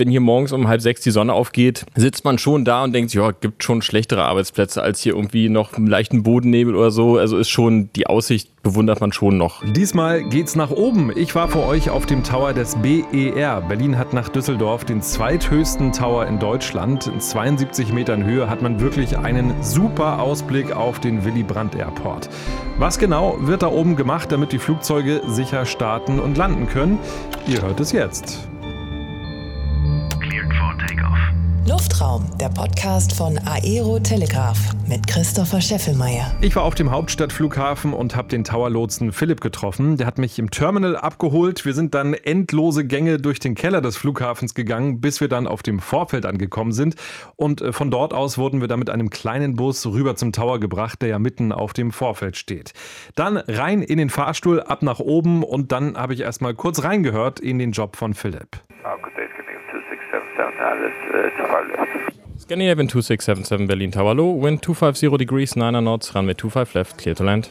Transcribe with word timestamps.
wenn 0.00 0.10
hier 0.10 0.20
morgens 0.20 0.50
um 0.52 0.66
halb 0.66 0.80
sechs 0.80 1.02
die 1.02 1.12
Sonne 1.12 1.32
aufgeht, 1.32 1.86
sitzt 1.94 2.24
man 2.24 2.38
schon 2.38 2.64
da 2.64 2.82
und 2.82 2.92
denkt, 2.92 3.14
ja, 3.14 3.30
gibt 3.30 3.62
schon 3.62 3.82
schlechtere 3.82 4.24
Arbeitsplätze 4.24 4.82
als 4.82 5.00
hier 5.00 5.14
irgendwie 5.14 5.48
noch 5.48 5.74
einen 5.74 5.86
leichten 5.86 6.24
Bodennebel 6.24 6.74
oder 6.74 6.90
so. 6.90 7.18
Also 7.18 7.38
ist 7.38 7.50
schon 7.50 7.90
die 7.94 8.08
Aussicht 8.08 8.50
bewundert 8.62 9.00
man 9.00 9.12
schon 9.12 9.36
noch. 9.38 9.62
Diesmal 9.64 10.22
geht's 10.28 10.56
nach 10.56 10.70
oben. 10.70 11.12
Ich 11.16 11.34
war 11.34 11.48
vor 11.48 11.66
euch 11.66 11.90
auf 11.90 12.06
dem 12.06 12.24
Tower 12.24 12.52
des 12.52 12.76
BER. 12.76 13.60
Berlin 13.62 13.96
hat 13.96 14.12
nach 14.12 14.28
Düsseldorf 14.28 14.84
den 14.84 15.02
zweithöchsten 15.02 15.92
Tower 15.92 16.26
in 16.26 16.38
Deutschland. 16.38 17.06
In 17.06 17.20
72 17.20 17.92
Metern 17.92 18.24
Höhe 18.24 18.50
hat 18.50 18.62
man 18.62 18.80
wirklich 18.80 19.16
einen 19.18 19.62
super 19.62 20.20
Ausblick 20.20 20.72
auf 20.74 21.00
den 21.00 21.24
Willy 21.24 21.42
Brandt 21.42 21.74
Airport. 21.74 22.28
Was 22.78 22.98
genau 22.98 23.36
wird 23.40 23.62
da 23.62 23.68
oben 23.68 23.96
gemacht, 23.96 24.32
damit 24.32 24.52
die 24.52 24.58
Flugzeuge 24.58 25.22
sicher 25.26 25.66
starten 25.66 26.18
und 26.18 26.36
landen 26.36 26.66
können? 26.68 26.98
Ihr 27.46 27.62
hört 27.62 27.80
es 27.80 27.92
jetzt. 27.92 28.49
Luftraum, 31.66 32.24
der 32.38 32.50
Podcast 32.50 33.16
von 33.16 33.36
Aero 33.46 33.98
Telegraph 33.98 34.58
mit 34.88 35.04
Christopher 35.08 35.60
Scheffelmeier. 35.60 36.32
Ich 36.40 36.54
war 36.54 36.62
auf 36.62 36.76
dem 36.76 36.92
Hauptstadtflughafen 36.92 37.92
und 37.92 38.14
habe 38.14 38.28
den 38.28 38.44
Towerlotsen 38.44 39.10
Philipp 39.10 39.40
getroffen. 39.40 39.96
Der 39.96 40.06
hat 40.06 40.18
mich 40.18 40.38
im 40.38 40.52
Terminal 40.52 40.96
abgeholt. 40.96 41.64
Wir 41.64 41.74
sind 41.74 41.94
dann 41.94 42.14
endlose 42.14 42.86
Gänge 42.86 43.18
durch 43.18 43.40
den 43.40 43.56
Keller 43.56 43.80
des 43.80 43.96
Flughafens 43.96 44.54
gegangen, 44.54 45.00
bis 45.00 45.20
wir 45.20 45.26
dann 45.26 45.48
auf 45.48 45.64
dem 45.64 45.80
Vorfeld 45.80 46.26
angekommen 46.26 46.70
sind. 46.72 46.94
Und 47.34 47.60
äh, 47.60 47.72
von 47.72 47.90
dort 47.90 48.14
aus 48.14 48.38
wurden 48.38 48.60
wir 48.60 48.68
dann 48.68 48.78
mit 48.78 48.90
einem 48.90 49.10
kleinen 49.10 49.56
Bus 49.56 49.84
rüber 49.84 50.14
zum 50.14 50.30
Tower 50.30 50.60
gebracht, 50.60 51.02
der 51.02 51.08
ja 51.08 51.18
mitten 51.18 51.50
auf 51.50 51.72
dem 51.72 51.90
Vorfeld 51.90 52.36
steht. 52.36 52.72
Dann 53.16 53.36
rein 53.36 53.82
in 53.82 53.98
den 53.98 54.10
Fahrstuhl, 54.10 54.60
ab 54.60 54.82
nach 54.82 55.00
oben 55.00 55.42
und 55.42 55.72
dann 55.72 55.96
habe 55.96 56.14
ich 56.14 56.20
erstmal 56.20 56.54
kurz 56.54 56.84
reingehört 56.84 57.40
in 57.40 57.58
den 57.58 57.72
Job 57.72 57.96
von 57.96 58.14
Philipp. 58.14 58.60
Oh, 58.82 58.96
good 59.02 59.12
day, 59.16 59.26
2677 60.40 60.60
Alice, 60.60 60.92
uh, 61.12 61.30
Tower. 61.36 62.10
Scandinavian 62.38 62.88
2677 62.88 63.66
Berlin 63.68 63.92
Tower 63.92 64.14
Low, 64.14 64.42
wind 64.42 64.64
250 64.64 65.18
degrees, 65.18 65.56
9 65.56 65.74
knots, 65.80 66.14
runway 66.14 66.34
25 66.34 66.74
left, 66.74 66.98
clear 66.98 67.14
to 67.14 67.22
land. 67.24 67.50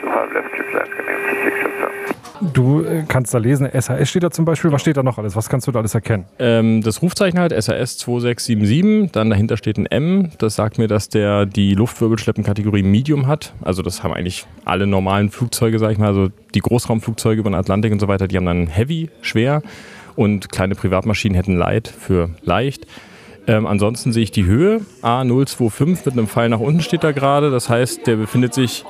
25 0.00 0.34
left, 0.34 0.50
clear 0.52 0.68
to 0.68 0.76
land, 0.76 0.90
Scandinavian 0.90 1.36
2677. 1.36 2.52
Du 2.52 2.82
äh, 2.82 3.04
kannst 3.08 3.32
da 3.32 3.38
lesen, 3.38 3.68
SAS 3.72 4.10
steht 4.10 4.24
da 4.24 4.30
zum 4.30 4.44
Beispiel. 4.44 4.72
Was 4.72 4.82
steht 4.82 4.96
da 4.96 5.02
noch 5.02 5.18
alles? 5.18 5.36
Was 5.36 5.48
kannst 5.48 5.66
du 5.66 5.72
da 5.72 5.78
alles 5.78 5.94
erkennen? 5.94 6.26
Ähm, 6.38 6.82
das 6.82 7.00
Rufzeichen 7.00 7.38
halt 7.38 7.52
SAS 7.52 7.96
2677, 7.98 9.12
dann 9.12 9.30
dahinter 9.30 9.56
steht 9.56 9.78
ein 9.78 9.86
M. 9.86 10.32
Das 10.38 10.56
sagt 10.56 10.76
mir, 10.78 10.88
dass 10.88 11.08
der 11.08 11.46
die 11.46 11.74
Luftwirbelschleppenkategorie 11.74 12.82
Medium 12.82 13.26
hat. 13.28 13.54
Also 13.62 13.82
das 13.82 14.02
haben 14.02 14.12
eigentlich 14.12 14.46
alle 14.64 14.86
normalen 14.86 15.30
Flugzeuge, 15.30 15.78
sag 15.78 15.92
ich 15.92 15.98
mal. 15.98 16.08
Also 16.08 16.28
die 16.54 16.60
Großraumflugzeuge 16.60 17.40
über 17.40 17.50
den 17.50 17.54
Atlantik 17.54 17.92
und 17.92 18.00
so 18.00 18.08
weiter, 18.08 18.28
die 18.28 18.36
haben 18.36 18.46
dann 18.46 18.66
Heavy, 18.66 19.08
schwer. 19.22 19.62
Und 20.16 20.50
kleine 20.50 20.74
Privatmaschinen 20.74 21.34
hätten 21.34 21.56
Light 21.56 21.88
für 21.88 22.30
leicht. 22.42 22.86
Ähm, 23.46 23.66
ansonsten 23.66 24.12
sehe 24.12 24.22
ich 24.22 24.30
die 24.30 24.44
Höhe. 24.44 24.80
A025 25.02 25.86
mit 26.04 26.12
einem 26.12 26.28
Pfeil 26.28 26.48
nach 26.48 26.60
unten 26.60 26.80
steht 26.80 27.04
da 27.04 27.12
gerade. 27.12 27.50
Das 27.50 27.68
heißt, 27.68 28.06
der 28.06 28.16
befindet 28.16 28.54
sich 28.54 28.84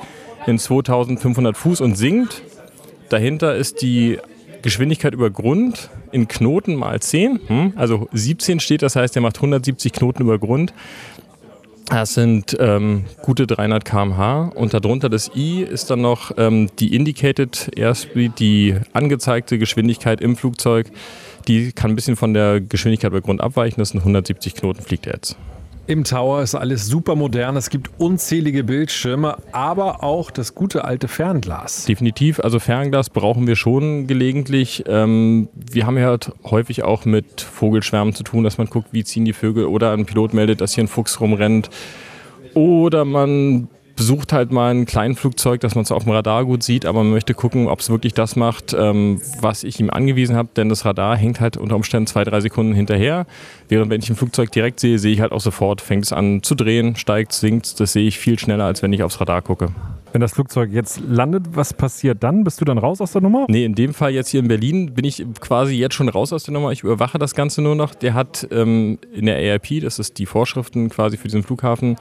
in 0.45 0.57
2500 0.59 1.57
Fuß 1.57 1.81
und 1.81 1.95
sinkt. 1.95 2.43
Dahinter 3.09 3.55
ist 3.55 3.81
die 3.81 4.19
Geschwindigkeit 4.61 5.13
über 5.13 5.29
Grund 5.29 5.89
in 6.11 6.27
Knoten 6.27 6.75
mal 6.75 6.99
10. 6.99 7.39
Hm? 7.47 7.73
Also 7.75 8.07
17 8.13 8.59
steht, 8.59 8.81
das 8.81 8.95
heißt, 8.95 9.13
der 9.13 9.21
macht 9.21 9.35
170 9.35 9.93
Knoten 9.93 10.23
über 10.23 10.39
Grund. 10.39 10.73
Das 11.85 12.15
sind 12.15 12.57
ähm, 12.59 13.05
gute 13.21 13.45
300 13.45 13.85
km/h 13.85 14.51
und 14.55 14.73
darunter 14.73 15.07
das 15.07 15.31
I 15.35 15.61
ist 15.61 15.89
dann 15.91 16.01
noch 16.01 16.31
ähm, 16.37 16.69
die 16.79 16.95
Indicated 16.95 17.71
Airspeed, 17.75 18.39
die 18.39 18.75
angezeigte 18.93 19.59
Geschwindigkeit 19.59 20.19
im 20.19 20.35
Flugzeug. 20.35 20.87
Die 21.47 21.71
kann 21.71 21.91
ein 21.91 21.95
bisschen 21.95 22.15
von 22.15 22.33
der 22.33 22.59
Geschwindigkeit 22.59 23.11
bei 23.11 23.19
Grund 23.19 23.39
abweichen. 23.39 23.79
Das 23.79 23.89
sind 23.89 23.99
170 23.99 24.55
Knoten, 24.55 24.81
fliegt 24.81 25.05
er 25.05 25.13
jetzt. 25.13 25.37
Im 25.87 26.03
Tower 26.03 26.41
ist 26.41 26.55
alles 26.55 26.87
super 26.87 27.15
modern. 27.15 27.55
Es 27.57 27.69
gibt 27.69 27.91
unzählige 27.99 28.63
Bildschirme, 28.63 29.37
aber 29.51 30.03
auch 30.03 30.31
das 30.31 30.55
gute 30.55 30.83
alte 30.83 31.07
Fernglas. 31.07 31.85
Definitiv, 31.85 32.39
also 32.39 32.59
Fernglas 32.59 33.11
brauchen 33.11 33.45
wir 33.45 33.55
schon 33.55 34.07
gelegentlich. 34.07 34.83
Ähm, 34.87 35.47
wir 35.53 35.85
haben 35.85 35.97
ja 35.99 36.07
halt 36.07 36.31
häufig 36.43 36.83
auch 36.83 37.05
mit 37.05 37.41
Vogelschwärmen 37.41 38.15
zu 38.15 38.23
tun, 38.23 38.43
dass 38.43 38.57
man 38.57 38.65
guckt, 38.67 38.87
wie 38.93 39.03
ziehen 39.03 39.25
die 39.25 39.33
Vögel 39.33 39.65
oder 39.65 39.91
ein 39.91 40.07
Pilot 40.07 40.33
meldet, 40.33 40.59
dass 40.59 40.73
hier 40.73 40.83
ein 40.83 40.87
Fuchs 40.87 41.19
rumrennt. 41.19 41.69
Oder 42.55 43.05
man 43.05 43.67
besucht 43.95 44.33
halt 44.33 44.51
mal 44.51 44.73
ein 44.73 44.85
Kleinflugzeug, 44.85 45.61
dass 45.61 45.75
man 45.75 45.83
es 45.83 45.91
auf 45.91 46.03
dem 46.03 46.11
Radar 46.11 46.45
gut 46.45 46.63
sieht, 46.63 46.85
aber 46.85 47.03
man 47.03 47.11
möchte 47.11 47.33
gucken, 47.33 47.67
ob 47.67 47.79
es 47.79 47.89
wirklich 47.89 48.13
das 48.13 48.35
macht, 48.35 48.75
ähm, 48.77 49.21
was 49.39 49.63
ich 49.63 49.79
ihm 49.79 49.89
angewiesen 49.89 50.35
habe, 50.35 50.49
denn 50.55 50.69
das 50.69 50.85
Radar 50.85 51.15
hängt 51.17 51.39
halt 51.39 51.57
unter 51.57 51.75
Umständen 51.75 52.07
zwei, 52.07 52.23
drei 52.23 52.41
Sekunden 52.41 52.73
hinterher. 52.73 53.25
Während 53.69 53.89
wenn 53.89 54.01
ich 54.01 54.09
ein 54.09 54.15
Flugzeug 54.15 54.51
direkt 54.51 54.79
sehe, 54.79 54.99
sehe 54.99 55.13
ich 55.13 55.21
halt 55.21 55.31
auch 55.31 55.41
sofort, 55.41 55.81
fängt 55.81 56.05
es 56.05 56.13
an 56.13 56.43
zu 56.43 56.55
drehen, 56.55 56.95
steigt, 56.95 57.33
sinkt. 57.33 57.79
Das 57.79 57.93
sehe 57.93 58.07
ich 58.07 58.19
viel 58.19 58.37
schneller, 58.37 58.65
als 58.65 58.83
wenn 58.83 58.93
ich 58.93 59.01
aufs 59.03 59.19
Radar 59.19 59.41
gucke. 59.41 59.69
Wenn 60.11 60.21
das 60.21 60.33
Flugzeug 60.33 60.71
jetzt 60.71 61.01
landet, 61.05 61.43
was 61.57 61.73
passiert 61.73 62.23
dann? 62.23 62.45
Bist 62.45 62.61
du 62.61 62.65
dann 62.65 62.77
raus 62.77 63.01
aus 63.01 63.11
der 63.11 63.21
Nummer? 63.21 63.47
Nee, 63.49 63.65
in 63.65 63.75
dem 63.75 63.93
Fall 63.93 64.11
jetzt 64.11 64.29
hier 64.29 64.39
in 64.39 64.47
Berlin 64.47 64.93
bin 64.93 65.03
ich 65.03 65.25
quasi 65.41 65.75
jetzt 65.75 65.93
schon 65.93 66.07
raus 66.07 66.31
aus 66.31 66.43
der 66.43 66.53
Nummer. 66.53 66.71
Ich 66.71 66.83
überwache 66.83 67.17
das 67.17 67.35
Ganze 67.35 67.61
nur 67.61 67.75
noch. 67.75 67.93
Der 67.93 68.13
hat 68.13 68.47
ähm, 68.51 68.97
in 69.13 69.25
der 69.25 69.53
ARP, 69.53 69.81
das 69.81 69.99
ist 69.99 70.17
die 70.17 70.25
Vorschriften 70.25 70.87
quasi 70.89 71.17
für 71.17 71.27
diesen 71.27 71.43
Flughafen, 71.43 71.97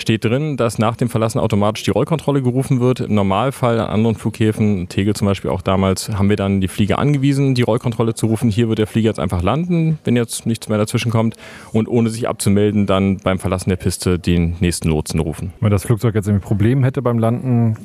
steht 0.00 0.24
drin, 0.24 0.56
dass 0.56 0.78
nach 0.78 0.96
dem 0.96 1.08
Verlassen 1.08 1.38
automatisch 1.38 1.82
die 1.84 1.90
Rollkontrolle 1.90 2.42
gerufen 2.42 2.80
wird. 2.80 3.00
Im 3.00 3.14
Normalfall 3.14 3.78
an 3.78 3.88
anderen 3.88 4.16
Flughäfen, 4.16 4.88
Tegel 4.88 5.14
zum 5.14 5.26
Beispiel 5.26 5.50
auch 5.50 5.62
damals, 5.62 6.08
haben 6.10 6.28
wir 6.28 6.36
dann 6.36 6.60
die 6.60 6.68
Flieger 6.68 6.98
angewiesen, 6.98 7.54
die 7.54 7.62
Rollkontrolle 7.62 8.14
zu 8.14 8.26
rufen. 8.26 8.50
Hier 8.50 8.68
wird 8.68 8.78
der 8.78 8.86
Flieger 8.86 9.08
jetzt 9.10 9.20
einfach 9.20 9.42
landen, 9.42 9.98
wenn 10.04 10.16
jetzt 10.16 10.46
nichts 10.46 10.68
mehr 10.68 10.78
dazwischen 10.78 11.10
kommt 11.10 11.36
und 11.72 11.88
ohne 11.88 12.10
sich 12.10 12.28
abzumelden, 12.28 12.86
dann 12.86 13.18
beim 13.18 13.38
Verlassen 13.38 13.70
der 13.70 13.76
Piste 13.76 14.18
den 14.18 14.56
nächsten 14.60 14.88
Lotsen 14.88 15.20
rufen. 15.20 15.52
Wenn 15.60 15.70
das 15.70 15.84
Flugzeug 15.84 16.14
jetzt 16.14 16.26
irgendwie 16.26 16.46
Probleme 16.46 16.86
hätte 16.86 17.02
beim 17.02 17.18
Landen, 17.18 17.76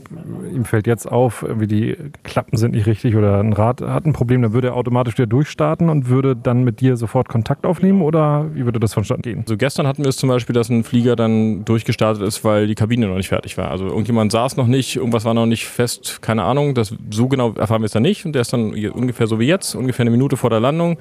ihm 0.53 0.65
fällt 0.65 0.87
jetzt 0.87 1.11
auf, 1.11 1.45
wie 1.57 1.67
die 1.67 1.97
Klappen 2.23 2.57
sind 2.57 2.71
nicht 2.71 2.85
richtig 2.85 3.15
oder 3.15 3.39
ein 3.39 3.53
Rad 3.53 3.81
hat 3.81 4.05
ein 4.05 4.13
Problem, 4.13 4.41
dann 4.41 4.53
würde 4.53 4.69
er 4.69 4.75
automatisch 4.75 5.17
wieder 5.17 5.27
durchstarten 5.27 5.89
und 5.89 6.09
würde 6.09 6.35
dann 6.35 6.63
mit 6.63 6.79
dir 6.79 6.97
sofort 6.97 7.29
Kontakt 7.29 7.65
aufnehmen 7.65 8.01
oder 8.01 8.45
wie 8.53 8.65
würde 8.65 8.79
das 8.79 8.93
vonstatten 8.93 9.21
gehen? 9.21 9.43
So 9.45 9.57
gestern 9.57 9.87
hatten 9.87 10.03
wir 10.03 10.09
es 10.09 10.17
zum 10.17 10.29
Beispiel, 10.29 10.53
dass 10.53 10.69
ein 10.69 10.83
Flieger 10.83 11.15
dann 11.15 11.65
durchgestartet 11.65 12.04
ist, 12.11 12.43
weil 12.43 12.67
die 12.67 12.75
Kabine 12.75 13.07
noch 13.07 13.17
nicht 13.17 13.29
fertig 13.29 13.57
war. 13.57 13.71
Also 13.71 13.87
irgendjemand 13.87 14.31
saß 14.31 14.57
noch 14.57 14.67
nicht, 14.67 14.95
irgendwas 14.95 15.25
war 15.25 15.33
noch 15.33 15.45
nicht 15.45 15.65
fest, 15.65 16.19
keine 16.21 16.43
Ahnung. 16.43 16.75
Das, 16.75 16.93
so 17.11 17.27
genau 17.27 17.53
erfahren 17.53 17.81
wir 17.81 17.87
es 17.87 17.91
dann 17.91 18.03
nicht. 18.03 18.25
Und 18.25 18.33
der 18.33 18.41
ist 18.41 18.53
dann 18.53 18.73
ungefähr 18.89 19.27
so 19.27 19.39
wie 19.39 19.47
jetzt, 19.47 19.75
ungefähr 19.75 20.03
eine 20.03 20.11
Minute 20.11 20.37
vor 20.37 20.49
der 20.49 20.59
Landung. 20.59 20.97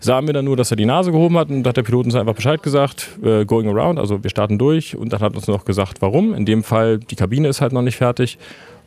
Sahen 0.00 0.26
wir 0.26 0.34
dann 0.34 0.44
nur, 0.44 0.56
dass 0.56 0.70
er 0.70 0.76
die 0.76 0.84
Nase 0.84 1.12
gehoben 1.12 1.38
hat 1.38 1.48
und 1.48 1.62
da 1.62 1.70
hat 1.70 1.78
der 1.78 1.82
Pilot 1.82 2.04
uns 2.04 2.14
einfach 2.14 2.34
Bescheid 2.34 2.62
gesagt, 2.62 3.18
äh, 3.22 3.46
going 3.46 3.68
around, 3.68 3.98
also 3.98 4.22
wir 4.22 4.28
starten 4.28 4.58
durch 4.58 4.96
und 4.96 5.14
dann 5.14 5.20
hat 5.20 5.34
uns 5.34 5.46
noch 5.46 5.64
gesagt, 5.64 6.02
warum. 6.02 6.34
In 6.34 6.44
dem 6.44 6.62
Fall, 6.62 6.98
die 6.98 7.16
Kabine 7.16 7.48
ist 7.48 7.62
halt 7.62 7.72
noch 7.72 7.80
nicht 7.80 7.96
fertig. 7.96 8.36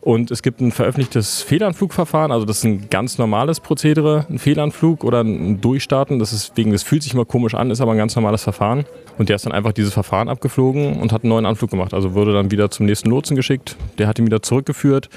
Und 0.07 0.31
es 0.31 0.41
gibt 0.41 0.61
ein 0.61 0.71
veröffentlichtes 0.71 1.41
Fehlanflugverfahren, 1.41 2.31
also 2.31 2.45
das 2.45 2.59
ist 2.59 2.63
ein 2.63 2.89
ganz 2.89 3.17
normales 3.17 3.59
Prozedere, 3.59 4.25
ein 4.29 4.39
Fehlanflug 4.39 5.03
oder 5.03 5.19
ein 5.19 5.59
Durchstarten. 5.59 6.17
Das 6.17 6.31
ist 6.31 6.55
wegen, 6.55 6.71
das 6.71 6.81
fühlt 6.83 7.03
sich 7.03 7.13
immer 7.13 7.25
komisch 7.25 7.53
an, 7.55 7.71
ist 7.71 7.81
aber 7.81 7.91
ein 7.91 7.97
ganz 7.97 8.15
normales 8.15 8.41
Verfahren. 8.41 8.85
Und 9.17 9.27
der 9.27 9.35
ist 9.35 9.45
dann 9.45 9.51
einfach 9.51 9.73
dieses 9.73 9.93
Verfahren 9.93 10.29
abgeflogen 10.29 10.93
und 10.93 11.11
hat 11.11 11.23
einen 11.23 11.31
neuen 11.31 11.45
Anflug 11.45 11.71
gemacht. 11.71 11.93
Also 11.93 12.13
wurde 12.13 12.31
dann 12.31 12.51
wieder 12.51 12.71
zum 12.71 12.85
nächsten 12.85 13.09
Lotsen 13.09 13.35
geschickt. 13.35 13.75
Der 13.97 14.07
hat 14.07 14.17
ihn 14.17 14.25
wieder 14.25 14.41
zurückgeführt. 14.41 15.09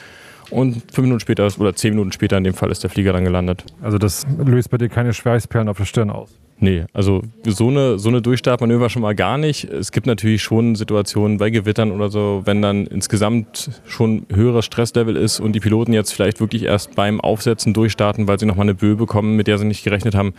Und 0.51 0.83
fünf 0.93 1.05
Minuten 1.05 1.21
später 1.21 1.49
oder 1.61 1.73
zehn 1.73 1.91
Minuten 1.91 2.11
später 2.11 2.37
in 2.37 2.43
dem 2.43 2.55
Fall 2.55 2.73
ist 2.73 2.83
der 2.83 2.91
Flieger 2.91 3.13
dann 3.13 3.23
gelandet. 3.23 3.63
Also 3.83 3.97
das 3.97 4.27
löst 4.45 4.71
bei 4.71 4.79
dir 4.79 4.89
keine 4.89 5.13
Schweißperlen 5.13 5.69
auf 5.69 5.77
der 5.77 5.85
Stirn 5.85 6.11
aus. 6.11 6.31
Nee, 6.63 6.85
also 6.93 7.23
so 7.47 7.69
eine, 7.69 7.99
so 7.99 8.11
eine 8.11 8.21
Durchstartmanöver 8.21 8.91
schon 8.91 9.01
mal 9.01 9.15
gar 9.15 9.39
nicht. 9.39 9.65
Es 9.65 9.93
gibt 9.93 10.07
natürlich 10.07 10.43
schon 10.43 10.75
Situationen 10.75 11.39
bei 11.39 11.49
Gewittern 11.49 11.91
oder 11.91 12.11
so, 12.11 12.43
wenn 12.45 12.61
dann 12.61 12.87
insgesamt 12.87 13.71
schon 13.87 14.27
höheres 14.31 14.67
Stresslevel 14.67 15.17
ist 15.17 15.41
und 15.41 15.53
die 15.53 15.61
Piloten 15.61 15.95
jetzt 15.95 16.13
vielleicht 16.13 16.39
wirklich 16.39 16.65
erst 16.65 16.95
beim 16.95 17.19
Aufsetzen 17.19 17.73
durchstarten, 17.73 18.29
weil 18.29 18.39
sie 18.39 18.45
nochmal 18.45 18.65
eine 18.65 18.75
Böe 18.75 18.95
bekommen, 18.95 19.37
mit 19.37 19.47
der 19.47 19.57
sie 19.57 19.65
nicht 19.65 19.83
gerechnet 19.85 20.15
haben. 20.15 20.35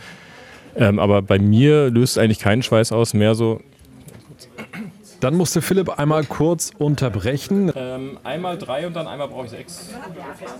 Ähm, 0.76 1.00
aber 1.00 1.22
bei 1.22 1.40
mir 1.40 1.90
löst 1.90 2.16
es 2.16 2.22
eigentlich 2.22 2.38
keinen 2.38 2.62
Schweiß 2.62 2.92
aus, 2.92 3.14
mehr 3.14 3.34
so. 3.34 3.60
Dann 5.22 5.36
musste 5.36 5.62
Philipp 5.62 6.00
einmal 6.00 6.24
kurz 6.24 6.72
unterbrechen. 6.76 7.70
Ähm, 7.76 8.18
einmal 8.24 8.58
drei 8.58 8.88
und 8.88 8.96
dann 8.96 9.06
einmal 9.06 9.28
brauche 9.28 9.44
ich 9.44 9.52
sechs. 9.52 9.94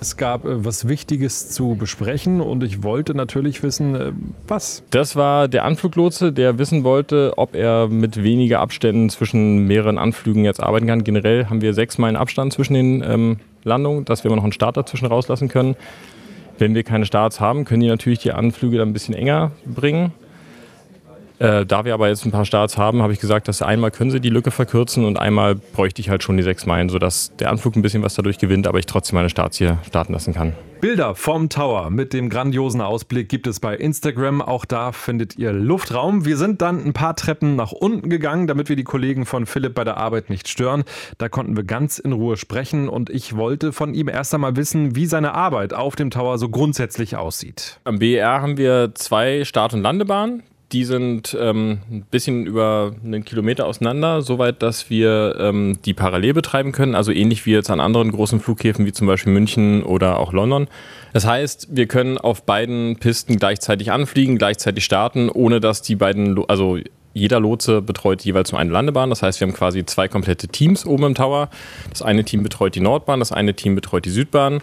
Es 0.01 0.17
gab 0.17 0.45
äh, 0.45 0.65
was 0.65 0.87
Wichtiges 0.87 1.51
zu 1.51 1.75
besprechen 1.75 2.41
und 2.41 2.63
ich 2.63 2.85
wollte 2.85 3.17
natürlich 3.17 3.65
wissen, 3.65 3.97
äh, 3.97 4.13
was. 4.47 4.85
Das 4.91 5.17
war 5.17 5.49
der 5.49 5.65
Anfluglotse, 5.65 6.33
der 6.33 6.59
wissen 6.59 6.85
wollte, 6.85 7.33
ob 7.39 7.57
er 7.57 7.89
mit 7.89 8.23
weniger 8.23 8.61
Abständen 8.61 9.11
zwischen 9.11 9.67
mehreren 9.67 9.99
Anflügen 9.99 10.45
jetzt 10.45 10.63
arbeiten 10.63 10.87
kann. 10.87 11.03
Generell 11.03 11.47
haben 11.47 11.61
wir 11.61 11.75
sechs 11.75 11.99
Meilen 11.99 12.15
Abstand 12.15 12.53
zwischen 12.53 12.75
den 12.75 13.03
ähm, 13.03 13.41
Landungen, 13.65 14.05
dass 14.05 14.23
wir 14.23 14.31
noch 14.31 14.45
einen 14.45 14.53
Start 14.53 14.77
dazwischen 14.77 15.07
rauslassen 15.07 15.49
können. 15.49 15.75
Wenn 16.59 16.77
wir 16.77 16.85
keine 16.85 17.05
Starts 17.05 17.41
haben, 17.41 17.65
können 17.65 17.81
die 17.81 17.89
natürlich 17.89 18.21
die 18.21 18.31
Anflüge 18.31 18.79
dann 18.79 18.91
ein 18.91 18.93
bisschen 18.93 19.17
enger 19.17 19.51
bringen. 19.67 20.13
Äh, 21.43 21.67
da 21.67 21.85
wir 21.85 21.93
aber 21.93 22.07
jetzt 22.07 22.25
ein 22.25 22.31
paar 22.31 22.45
Starts 22.45 22.79
haben, 22.79 23.03
habe 23.03 23.13
ich 23.13 23.19
gesagt, 23.19 23.49
dass 23.49 23.63
einmal 23.63 23.91
können 23.91 24.13
sie 24.13 24.21
die 24.21 24.31
Lücke 24.31 24.53
verkürzen 24.53 25.05
und 25.05 25.19
einmal 25.19 25.57
bräuchte 25.57 26.01
ich 26.01 26.09
halt 26.09 26.23
schon 26.23 26.37
die 26.37 26.45
sechs 26.45 26.67
Meilen, 26.67 26.89
sodass 26.89 27.35
der 27.35 27.51
Anflug 27.51 27.75
ein 27.75 27.83
bisschen 27.83 28.05
was 28.05 28.15
dadurch 28.15 28.39
gewinnt, 28.39 28.69
aber 28.69 28.79
ich 28.79 28.87
trotzdem 28.87 29.17
meine 29.17 29.29
Starts 29.29 29.59
hier 29.59 29.79
starten 29.85 30.13
lassen 30.13 30.35
kann. 30.35 30.53
Bilder 30.81 31.17
vom 31.17 31.49
Tower 31.49 31.91
mit 31.91 32.13
dem 32.13 32.29
grandiosen 32.29 32.81
Ausblick 32.81 33.29
gibt 33.29 33.49
es 33.49 33.59
bei 33.59 33.77
Instagram. 33.77 34.41
Auch 34.41 34.65
da 34.65 34.93
findet 34.93 35.37
ihr 35.37 35.53
Luftraum. 35.53 36.25
Wir 36.25 36.37
sind 36.37 36.63
dann 36.63 36.85
ein 36.85 36.93
paar 36.93 37.17
Treppen 37.17 37.57
nach 37.57 37.73
unten 37.73 38.09
gegangen, 38.09 38.47
damit 38.47 38.69
wir 38.69 38.77
die 38.77 38.85
Kollegen 38.85 39.27
von 39.27 39.47
Philipp 39.47 39.75
bei 39.75 39.83
der 39.83 39.97
Arbeit 39.97 40.31
nicht 40.31 40.49
stören. 40.49 40.85
Da 41.19 41.29
konnten 41.29 41.57
wir 41.57 41.65
ganz 41.65 41.99
in 41.99 42.13
Ruhe 42.13 42.37
sprechen 42.37 42.89
und 42.89 43.11
ich 43.11 43.37
wollte 43.37 43.73
von 43.73 43.95
ihm 43.95 44.09
erst 44.09 44.33
einmal 44.33 44.55
wissen, 44.55 44.95
wie 44.95 45.07
seine 45.07 45.35
Arbeit 45.35 45.75
auf 45.75 45.97
dem 45.97 46.11
Tower 46.11 46.39
so 46.39 46.49
grundsätzlich 46.49 47.17
aussieht. 47.17 47.81
Am 47.83 47.99
BER 47.99 48.41
haben 48.41 48.57
wir 48.57 48.93
zwei 48.95 49.45
Start- 49.45 49.75
und 49.75 49.83
Landebahnen. 49.83 50.45
Die 50.73 50.85
sind 50.85 51.37
ähm, 51.39 51.81
ein 51.91 52.07
bisschen 52.11 52.47
über 52.47 52.95
einen 53.05 53.25
Kilometer 53.25 53.67
auseinander, 53.67 54.23
soweit, 54.23 54.63
dass 54.63 54.89
wir 54.89 55.37
ähm, 55.39 55.79
die 55.85 55.93
parallel 55.93 56.33
betreiben 56.33 56.73
können, 56.73 56.95
also 56.95 57.13
ähnlich 57.13 57.45
wie 57.45 57.53
jetzt 57.53 57.71
an 57.71 57.79
anderen 57.79 58.11
großen 58.11 58.41
Flughäfen 58.41 58.87
wie 58.87 58.93
zum 58.93 59.07
Beispiel 59.07 59.35
München 59.35 59.83
oder 59.83 60.19
auch 60.19 60.33
London. 60.33 60.69
Das 61.13 61.27
heißt, 61.27 61.69
wir 61.73 61.87
können 61.87 62.17
auf 62.17 62.45
beiden 62.45 62.97
Pisten 62.97 63.37
gleichzeitig 63.37 63.93
anfliegen, 63.93 64.39
gleichzeitig 64.39 64.85
starten, 64.85 65.29
ohne 65.29 65.61
dass 65.61 65.83
die 65.83 65.97
beiden, 65.97 66.43
also 66.49 66.79
jeder 67.15 67.41
Lotse 67.41 67.83
betreut 67.83 68.23
jeweils 68.23 68.53
nur 68.53 68.61
eine 68.61 68.71
Landebahn. 68.73 69.11
Das 69.11 69.23
heißt, 69.23 69.41
wir 69.41 69.47
haben 69.47 69.55
quasi 69.55 69.85
zwei 69.85 70.09
komplette 70.09 70.49
Teams 70.49 70.87
oben 70.87 71.05
im 71.05 71.15
Tower. 71.15 71.51
Das 71.91 72.01
eine 72.01 72.25
Team 72.25 72.43
betreut 72.43 72.75
die 72.75 72.81
Nordbahn, 72.81 73.19
das 73.19 73.33
eine 73.33 73.55
Team 73.55 73.75
betreut 73.75 74.07
die 74.07 74.11
Südbahn. 74.11 74.63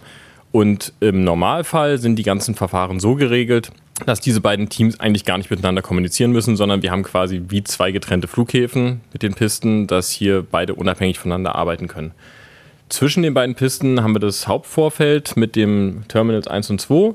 Und 0.52 0.94
im 1.00 1.24
Normalfall 1.24 1.98
sind 2.00 2.16
die 2.16 2.24
ganzen 2.24 2.56
Verfahren 2.56 3.00
so 3.00 3.16
geregelt, 3.16 3.72
dass 4.06 4.20
diese 4.20 4.42
beiden 4.42 4.70
Teams 4.70 5.00
eigentlich 5.00 5.26
gar 5.26 5.38
nicht 5.38 5.52
miteinander 5.52 5.82
kommunizieren 5.82 6.32
müssen, 6.32 6.56
sondern 6.56 6.82
wir 6.82 6.92
haben 6.92 7.04
quasi 7.04 7.44
wie 7.50 7.64
zwei 7.64 7.92
getrennte 7.92 8.28
Flughäfen 8.28 9.02
mit 9.14 9.24
den 9.24 9.34
Pisten, 9.34 9.88
dass 9.88 10.10
hier 10.10 10.46
beide 10.50 10.74
unabhängig 10.74 11.20
voneinander 11.20 11.56
arbeiten 11.56 11.88
können. 11.88 12.12
Zwischen 12.88 13.22
den 13.22 13.36
beiden 13.36 13.54
Pisten 13.54 14.02
haben 14.02 14.16
wir 14.16 14.20
das 14.20 14.48
Hauptvorfeld 14.48 15.38
mit 15.38 15.56
dem 15.56 16.06
Terminals 16.08 16.48
1 16.48 16.72
und 16.72 16.82
2 16.82 17.14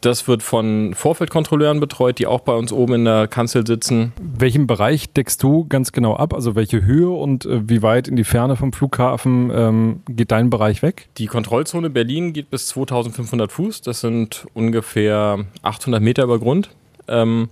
das 0.00 0.28
wird 0.28 0.42
von 0.42 0.94
Vorfeldkontrolleuren 0.94 1.80
betreut, 1.80 2.18
die 2.18 2.26
auch 2.26 2.40
bei 2.40 2.54
uns 2.54 2.72
oben 2.72 2.94
in 2.94 3.04
der 3.04 3.26
Kanzel 3.26 3.66
sitzen. 3.66 4.12
Welchen 4.20 4.66
Bereich 4.66 5.12
deckst 5.12 5.42
du 5.42 5.66
ganz 5.68 5.92
genau 5.92 6.14
ab? 6.14 6.34
Also 6.34 6.54
welche 6.54 6.84
Höhe 6.84 7.10
und 7.10 7.46
äh, 7.46 7.68
wie 7.68 7.82
weit 7.82 8.08
in 8.08 8.16
die 8.16 8.24
Ferne 8.24 8.56
vom 8.56 8.72
Flughafen 8.72 9.50
ähm, 9.52 10.02
geht 10.08 10.30
dein 10.30 10.50
Bereich 10.50 10.82
weg? 10.82 11.08
Die 11.18 11.26
Kontrollzone 11.26 11.90
Berlin 11.90 12.32
geht 12.32 12.50
bis 12.50 12.68
2500 12.68 13.50
Fuß. 13.50 13.82
Das 13.82 14.00
sind 14.00 14.46
ungefähr 14.54 15.44
800 15.62 16.00
Meter 16.00 16.24
über 16.24 16.38
Grund. 16.38 16.70
Ähm, 17.08 17.48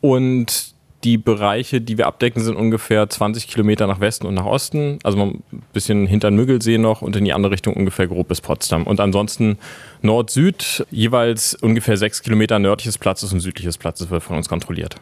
und 0.00 0.75
die 1.06 1.18
Bereiche, 1.18 1.80
die 1.80 1.98
wir 1.98 2.08
abdecken, 2.08 2.42
sind 2.42 2.56
ungefähr 2.56 3.08
20 3.08 3.46
Kilometer 3.46 3.86
nach 3.86 4.00
Westen 4.00 4.26
und 4.26 4.34
nach 4.34 4.44
Osten. 4.44 4.98
Also 5.04 5.16
ein 5.22 5.42
bisschen 5.72 6.04
hinter 6.04 6.30
den 6.30 6.34
Müggelsee 6.34 6.78
noch 6.78 7.00
und 7.00 7.14
in 7.14 7.24
die 7.24 7.32
andere 7.32 7.52
Richtung 7.52 7.74
ungefähr 7.74 8.08
grob 8.08 8.26
bis 8.26 8.40
Potsdam. 8.40 8.82
Und 8.82 8.98
ansonsten 8.98 9.56
Nord-Süd, 10.02 10.84
jeweils 10.90 11.54
ungefähr 11.54 11.96
sechs 11.96 12.22
Kilometer 12.22 12.58
nördliches 12.58 12.98
Platzes 12.98 13.32
und 13.32 13.38
südliches 13.38 13.78
Platzes 13.78 14.10
wird 14.10 14.24
von 14.24 14.36
uns 14.36 14.48
kontrolliert. 14.48 14.96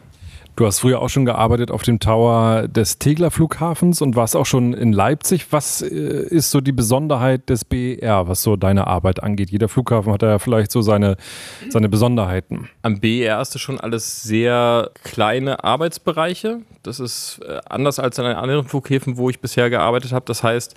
Du 0.55 0.65
hast 0.65 0.79
früher 0.79 1.01
auch 1.01 1.09
schon 1.09 1.25
gearbeitet 1.25 1.69
auf 1.69 1.83
dem 1.83 1.99
Tower 1.99 2.69
des 2.69 2.97
Tegler 2.97 3.29
Flughafens 3.29 4.01
und 4.01 4.15
warst 4.15 4.37
auch 4.37 4.45
schon 4.45 4.73
in 4.73 4.93
Leipzig. 4.93 5.47
Was 5.51 5.81
äh, 5.81 5.87
ist 5.87 6.49
so 6.49 6.61
die 6.61 6.71
Besonderheit 6.71 7.49
des 7.49 7.65
BER, 7.65 8.29
was 8.29 8.41
so 8.41 8.55
deine 8.55 8.87
Arbeit 8.87 9.21
angeht? 9.21 9.49
Jeder 9.49 9.67
Flughafen 9.67 10.13
hat 10.13 10.21
ja 10.21 10.39
vielleicht 10.39 10.71
so 10.71 10.81
seine, 10.81 11.17
seine 11.67 11.89
Besonderheiten. 11.89 12.69
Am 12.83 13.01
BER 13.01 13.41
ist 13.41 13.53
das 13.53 13.61
schon 13.61 13.81
alles 13.81 14.23
sehr 14.23 14.91
kleine 15.03 15.63
Arbeitsbereiche. 15.65 16.61
Das 16.83 17.01
ist 17.01 17.39
äh, 17.45 17.59
anders 17.69 17.99
als 17.99 18.17
an 18.19 18.25
anderen 18.25 18.65
Flughäfen, 18.65 19.17
wo 19.17 19.29
ich 19.29 19.41
bisher 19.41 19.69
gearbeitet 19.69 20.13
habe. 20.13 20.25
Das 20.25 20.41
heißt, 20.41 20.73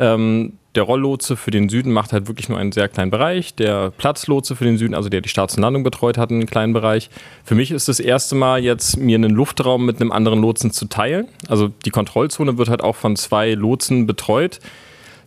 ähm, 0.00 0.58
der 0.74 0.84
Rolllotse 0.84 1.36
für 1.36 1.50
den 1.50 1.68
Süden 1.68 1.92
macht 1.92 2.12
halt 2.12 2.28
wirklich 2.28 2.48
nur 2.48 2.58
einen 2.58 2.72
sehr 2.72 2.88
kleinen 2.88 3.10
Bereich. 3.10 3.54
Der 3.54 3.90
Platzlotse 3.90 4.56
für 4.56 4.64
den 4.64 4.78
Süden, 4.78 4.94
also 4.94 5.08
der 5.08 5.20
die 5.20 5.28
Starts- 5.28 5.56
und 5.56 5.62
Landung 5.62 5.82
betreut, 5.82 6.16
hat 6.16 6.30
einen 6.30 6.46
kleinen 6.46 6.72
Bereich. 6.72 7.10
Für 7.44 7.54
mich 7.54 7.70
ist 7.70 7.88
das 7.88 8.00
erste 8.00 8.34
Mal 8.34 8.64
jetzt, 8.64 8.96
mir 8.96 9.16
einen 9.16 9.32
Luftraum 9.32 9.84
mit 9.84 10.00
einem 10.00 10.12
anderen 10.12 10.40
Lotsen 10.40 10.70
zu 10.70 10.86
teilen. 10.86 11.28
Also 11.48 11.68
die 11.68 11.90
Kontrollzone 11.90 12.56
wird 12.56 12.68
halt 12.68 12.82
auch 12.82 12.96
von 12.96 13.16
zwei 13.16 13.52
Lotsen 13.52 14.06
betreut. 14.06 14.60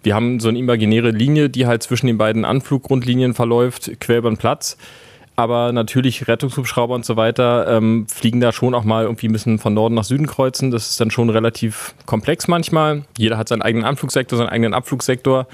Wir 0.02 0.16
haben 0.16 0.40
so 0.40 0.50
eine 0.50 0.60
imaginäre 0.60 1.12
Linie, 1.12 1.50
die 1.50 1.68
halt 1.68 1.84
zwischen 1.84 2.08
den 2.08 2.18
beiden 2.18 2.46
Anfluggrundlinien 2.46 3.34
verläuft, 3.34 3.92
quer 4.00 4.20
über 4.20 4.30
den 4.30 4.38
Platz. 4.38 4.78
Aber 5.36 5.74
natürlich 5.74 6.28
Rettungshubschrauber 6.28 6.96
und 6.96 7.06
so 7.06 7.18
weiter 7.18 7.68
ähm, 7.68 8.08
fliegen 8.08 8.40
da 8.40 8.54
schon 8.54 8.74
auch 8.74 8.84
mal 8.86 9.04
irgendwie 9.04 9.28
ein 9.28 9.34
bisschen 9.34 9.60
von 9.60 9.74
Norden 9.74 9.96
nach 9.96 10.06
Süden 10.06 10.28
kreuzen. 10.28 10.72
Das 10.72 10.90
ist 10.90 11.02
dann 11.02 11.12
schon 11.12 11.30
relativ 11.30 11.94
komplex 12.06 12.48
manchmal. 12.48 13.04
Jeder 13.18 13.38
hat 13.38 13.50
seinen 13.50 13.62
eigenen 13.62 13.86
Anflugsektor, 13.86 14.38
seinen 14.38 14.50
eigenen 14.50 14.74
Abflugsektor. 14.74 15.48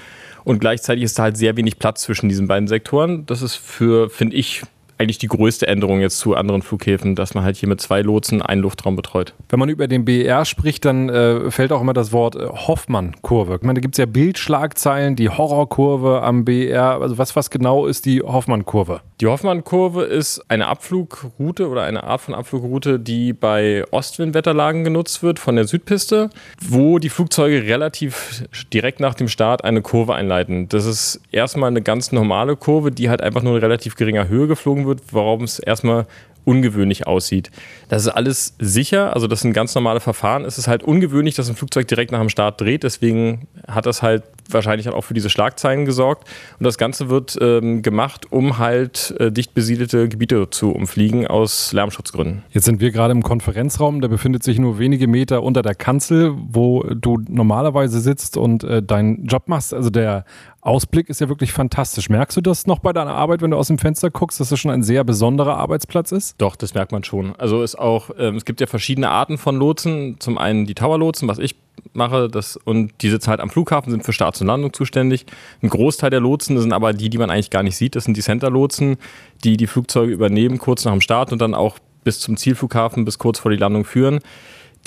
Und 0.44 0.60
gleichzeitig 0.60 1.04
ist 1.04 1.18
da 1.18 1.24
halt 1.24 1.36
sehr 1.36 1.56
wenig 1.56 1.78
Platz 1.78 2.02
zwischen 2.02 2.28
diesen 2.28 2.46
beiden 2.46 2.68
Sektoren. 2.68 3.26
Das 3.26 3.42
ist 3.42 3.56
für, 3.56 4.08
finde 4.08 4.36
ich, 4.36 4.62
eigentlich 5.02 5.18
die 5.18 5.26
größte 5.26 5.66
Änderung 5.66 6.00
jetzt 6.00 6.18
zu 6.18 6.36
anderen 6.36 6.62
Flughäfen, 6.62 7.16
dass 7.16 7.34
man 7.34 7.42
halt 7.42 7.56
hier 7.56 7.68
mit 7.68 7.80
zwei 7.80 8.02
Lotsen 8.02 8.40
einen 8.40 8.62
Luftraum 8.62 8.94
betreut. 8.94 9.34
Wenn 9.48 9.58
man 9.58 9.68
über 9.68 9.88
den 9.88 10.04
BER 10.04 10.44
spricht, 10.44 10.84
dann 10.84 11.08
äh, 11.08 11.50
fällt 11.50 11.72
auch 11.72 11.80
immer 11.80 11.92
das 11.92 12.12
Wort 12.12 12.36
äh, 12.36 12.46
Hoffmann-Kurve. 12.46 13.56
Ich 13.56 13.62
meine, 13.62 13.74
da 13.74 13.80
gibt 13.80 13.94
es 13.94 13.98
ja 13.98 14.06
Bildschlagzeilen, 14.06 15.16
die 15.16 15.28
Horrorkurve 15.28 16.22
am 16.22 16.44
BER. 16.44 17.00
Also 17.00 17.18
was, 17.18 17.34
was 17.34 17.50
genau 17.50 17.86
ist 17.86 18.06
die 18.06 18.22
Hoffmann-Kurve? 18.22 19.00
Die 19.22 19.28
Hoffmann-Kurve 19.28 20.02
ist 20.02 20.42
eine 20.48 20.66
Abflugroute 20.66 21.68
oder 21.68 21.84
eine 21.84 22.02
Art 22.02 22.22
von 22.22 22.34
Abflugroute, 22.34 22.98
die 22.98 23.32
bei 23.32 23.84
Ostwindwetterlagen 23.92 24.82
genutzt 24.82 25.22
wird 25.22 25.38
von 25.38 25.54
der 25.54 25.64
Südpiste, 25.64 26.28
wo 26.60 26.98
die 26.98 27.08
Flugzeuge 27.08 27.62
relativ 27.62 28.42
direkt 28.72 28.98
nach 28.98 29.14
dem 29.14 29.28
Start 29.28 29.62
eine 29.62 29.80
Kurve 29.80 30.16
einleiten. 30.16 30.68
Das 30.68 30.86
ist 30.86 31.20
erstmal 31.30 31.70
eine 31.70 31.82
ganz 31.82 32.10
normale 32.10 32.56
Kurve, 32.56 32.90
die 32.90 33.10
halt 33.10 33.22
einfach 33.22 33.44
nur 33.44 33.54
in 33.54 33.60
relativ 33.60 33.94
geringer 33.94 34.26
Höhe 34.26 34.48
geflogen 34.48 34.88
wird 34.88 35.02
warum 35.12 35.44
es 35.44 35.60
erstmal 35.60 36.06
ungewöhnlich 36.44 37.06
aussieht. 37.06 37.52
Das 37.88 38.02
ist 38.02 38.08
alles 38.08 38.54
sicher, 38.58 39.14
also 39.14 39.28
das 39.28 39.42
sind 39.42 39.52
ganz 39.52 39.74
normale 39.76 40.00
Verfahren. 40.00 40.44
Es 40.44 40.58
ist 40.58 40.66
halt 40.66 40.82
ungewöhnlich, 40.82 41.36
dass 41.36 41.48
ein 41.48 41.54
Flugzeug 41.54 41.86
direkt 41.86 42.10
nach 42.10 42.18
dem 42.18 42.28
Start 42.28 42.60
dreht, 42.60 42.82
deswegen 42.82 43.46
hat 43.68 43.86
das 43.86 44.02
halt 44.02 44.24
wahrscheinlich 44.54 44.88
auch 44.88 45.02
für 45.02 45.14
diese 45.14 45.30
Schlagzeilen 45.30 45.84
gesorgt. 45.84 46.28
Und 46.58 46.64
das 46.64 46.78
Ganze 46.78 47.08
wird 47.08 47.38
ähm, 47.40 47.82
gemacht, 47.82 48.30
um 48.30 48.58
halt 48.58 49.14
äh, 49.18 49.30
dicht 49.30 49.54
besiedelte 49.54 50.08
Gebiete 50.08 50.50
zu 50.50 50.72
umfliegen 50.72 51.26
aus 51.26 51.72
Lärmschutzgründen. 51.72 52.42
Jetzt 52.50 52.64
sind 52.64 52.80
wir 52.80 52.90
gerade 52.90 53.12
im 53.12 53.22
Konferenzraum, 53.22 54.00
der 54.00 54.08
befindet 54.08 54.42
sich 54.42 54.58
nur 54.58 54.78
wenige 54.78 55.06
Meter 55.06 55.42
unter 55.42 55.62
der 55.62 55.74
Kanzel, 55.74 56.34
wo 56.36 56.82
du 56.82 57.20
normalerweise 57.28 58.00
sitzt 58.00 58.36
und 58.36 58.64
äh, 58.64 58.82
deinen 58.82 59.26
Job 59.26 59.48
machst. 59.48 59.74
Also 59.74 59.90
der 59.90 60.24
Ausblick 60.62 61.08
ist 61.08 61.20
ja 61.20 61.28
wirklich 61.28 61.52
fantastisch. 61.52 62.08
Merkst 62.08 62.36
du 62.36 62.40
das 62.40 62.68
noch 62.68 62.78
bei 62.78 62.92
deiner 62.92 63.14
Arbeit, 63.14 63.42
wenn 63.42 63.50
du 63.50 63.56
aus 63.56 63.66
dem 63.66 63.78
Fenster 63.78 64.10
guckst, 64.10 64.38
dass 64.38 64.50
das 64.50 64.60
schon 64.60 64.70
ein 64.70 64.84
sehr 64.84 65.02
besonderer 65.02 65.56
Arbeitsplatz 65.56 66.12
ist? 66.12 66.40
Doch, 66.40 66.54
das 66.54 66.72
merkt 66.72 66.92
man 66.92 67.02
schon. 67.02 67.34
Also 67.36 67.64
ist 67.64 67.76
auch, 67.76 68.10
ähm, 68.16 68.36
es 68.36 68.44
gibt 68.44 68.60
ja 68.60 68.68
verschiedene 68.68 69.10
Arten 69.10 69.38
von 69.38 69.56
Lotsen. 69.56 70.16
Zum 70.20 70.38
einen 70.38 70.64
die 70.64 70.74
Tower-Lotsen, 70.74 71.26
was 71.26 71.40
ich 71.40 71.56
mache, 71.94 72.28
das, 72.28 72.56
und 72.56 72.92
die 73.00 73.10
sitzen 73.10 73.28
halt 73.28 73.40
am 73.40 73.50
Flughafen, 73.50 73.90
sind 73.90 74.04
für 74.04 74.12
Starts 74.12 74.40
und 74.40 74.46
Landung 74.46 74.72
zuständig. 74.72 75.26
Ein 75.62 75.68
Großteil 75.68 76.10
der 76.10 76.20
Lotsen 76.20 76.56
sind 76.60 76.72
aber 76.72 76.92
die, 76.92 77.10
die 77.10 77.18
man 77.18 77.28
eigentlich 77.28 77.50
gar 77.50 77.64
nicht 77.64 77.76
sieht. 77.76 77.96
Das 77.96 78.04
sind 78.04 78.16
die 78.16 78.22
Center-Lotsen, 78.22 78.98
die 79.42 79.56
die 79.56 79.66
Flugzeuge 79.66 80.12
übernehmen, 80.12 80.58
kurz 80.58 80.84
nach 80.84 80.92
dem 80.92 81.00
Start 81.00 81.32
und 81.32 81.42
dann 81.42 81.54
auch 81.54 81.80
bis 82.04 82.20
zum 82.20 82.36
Zielflughafen, 82.36 83.04
bis 83.04 83.18
kurz 83.18 83.40
vor 83.40 83.50
die 83.50 83.56
Landung 83.56 83.84
führen 83.84 84.20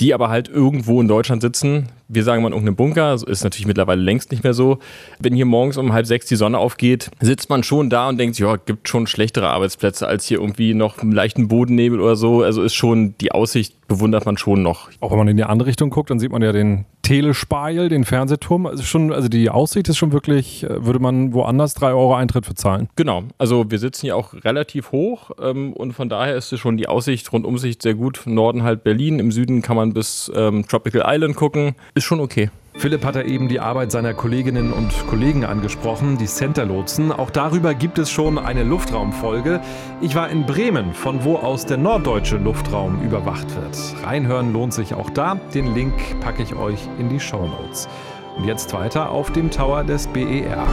die 0.00 0.14
aber 0.14 0.28
halt 0.28 0.48
irgendwo 0.48 1.00
in 1.00 1.08
Deutschland 1.08 1.42
sitzen. 1.42 1.88
Wir 2.08 2.22
sagen 2.22 2.42
mal 2.42 2.48
in 2.48 2.54
irgendeinem 2.54 2.76
Bunker, 2.76 3.14
ist 3.14 3.44
natürlich 3.44 3.66
mittlerweile 3.66 4.00
längst 4.00 4.30
nicht 4.30 4.44
mehr 4.44 4.54
so. 4.54 4.78
Wenn 5.18 5.34
hier 5.34 5.46
morgens 5.46 5.76
um 5.76 5.92
halb 5.92 6.06
sechs 6.06 6.26
die 6.26 6.36
Sonne 6.36 6.58
aufgeht, 6.58 7.10
sitzt 7.20 7.50
man 7.50 7.62
schon 7.62 7.90
da 7.90 8.08
und 8.08 8.18
denkt, 8.18 8.38
ja, 8.38 8.56
gibt 8.56 8.88
schon 8.88 9.06
schlechtere 9.06 9.48
Arbeitsplätze 9.48 10.06
als 10.06 10.26
hier 10.26 10.38
irgendwie 10.38 10.74
noch 10.74 10.98
einen 10.98 11.12
leichten 11.12 11.48
Bodennebel 11.48 12.00
oder 12.00 12.16
so. 12.16 12.42
Also 12.42 12.62
ist 12.62 12.74
schon 12.74 13.14
die 13.20 13.32
Aussicht 13.32 13.76
bewundert 13.88 14.26
man 14.26 14.36
schon 14.36 14.62
noch. 14.62 14.88
Auch 15.00 15.10
wenn 15.10 15.18
man 15.18 15.28
in 15.28 15.36
die 15.36 15.44
andere 15.44 15.68
Richtung 15.68 15.90
guckt, 15.90 16.10
dann 16.10 16.18
sieht 16.18 16.32
man 16.32 16.42
ja 16.42 16.52
den 16.52 16.84
Telespeil, 17.02 17.88
den 17.88 18.04
Fernsehturm. 18.04 18.66
Also, 18.66 18.82
schon, 18.82 19.12
also 19.12 19.28
die 19.28 19.48
Aussicht 19.48 19.88
ist 19.88 19.96
schon 19.96 20.12
wirklich, 20.12 20.64
äh, 20.64 20.84
würde 20.84 20.98
man 20.98 21.32
woanders 21.32 21.74
drei 21.74 21.90
Euro 21.90 22.14
Eintritt 22.16 22.46
für 22.46 22.54
zahlen. 22.54 22.88
Genau, 22.96 23.22
also 23.38 23.70
wir 23.70 23.78
sitzen 23.78 24.06
hier 24.06 24.16
auch 24.16 24.34
relativ 24.44 24.90
hoch 24.90 25.30
ähm, 25.40 25.72
und 25.72 25.92
von 25.92 26.08
daher 26.08 26.34
ist 26.34 26.52
es 26.52 26.58
schon 26.58 26.76
die 26.76 26.88
Aussicht, 26.88 27.32
Rundumsicht 27.32 27.82
sehr 27.82 27.94
gut. 27.94 28.22
Norden 28.26 28.64
halt 28.64 28.82
Berlin, 28.82 29.20
im 29.20 29.30
Süden 29.30 29.62
kann 29.62 29.76
man 29.76 29.92
bis 29.92 30.32
ähm, 30.34 30.66
Tropical 30.66 31.04
Island 31.06 31.36
gucken. 31.36 31.76
Ist 31.96 32.04
schon 32.04 32.20
okay. 32.20 32.50
Philipp 32.74 33.06
hat 33.06 33.16
er 33.16 33.24
eben 33.24 33.48
die 33.48 33.58
Arbeit 33.58 33.90
seiner 33.90 34.12
Kolleginnen 34.12 34.70
und 34.70 34.92
Kollegen 35.06 35.46
angesprochen, 35.46 36.18
die 36.18 36.26
Center-Lotsen. 36.26 37.10
Auch 37.10 37.30
darüber 37.30 37.72
gibt 37.72 37.96
es 37.96 38.10
schon 38.10 38.38
eine 38.38 38.64
Luftraumfolge. 38.64 39.62
Ich 40.02 40.14
war 40.14 40.28
in 40.28 40.44
Bremen, 40.44 40.92
von 40.92 41.24
wo 41.24 41.36
aus 41.36 41.64
der 41.64 41.78
norddeutsche 41.78 42.36
Luftraum 42.36 43.02
überwacht 43.02 43.46
wird. 43.56 44.04
Reinhören 44.04 44.52
lohnt 44.52 44.74
sich 44.74 44.92
auch 44.92 45.08
da. 45.08 45.36
Den 45.54 45.74
Link 45.74 45.94
packe 46.20 46.42
ich 46.42 46.54
euch 46.54 46.80
in 46.98 47.08
die 47.08 47.18
Show 47.18 47.46
Notes. 47.46 47.88
Und 48.36 48.44
jetzt 48.44 48.74
weiter 48.74 49.08
auf 49.08 49.32
dem 49.32 49.50
Tower 49.50 49.82
des 49.82 50.06
BER. 50.06 50.66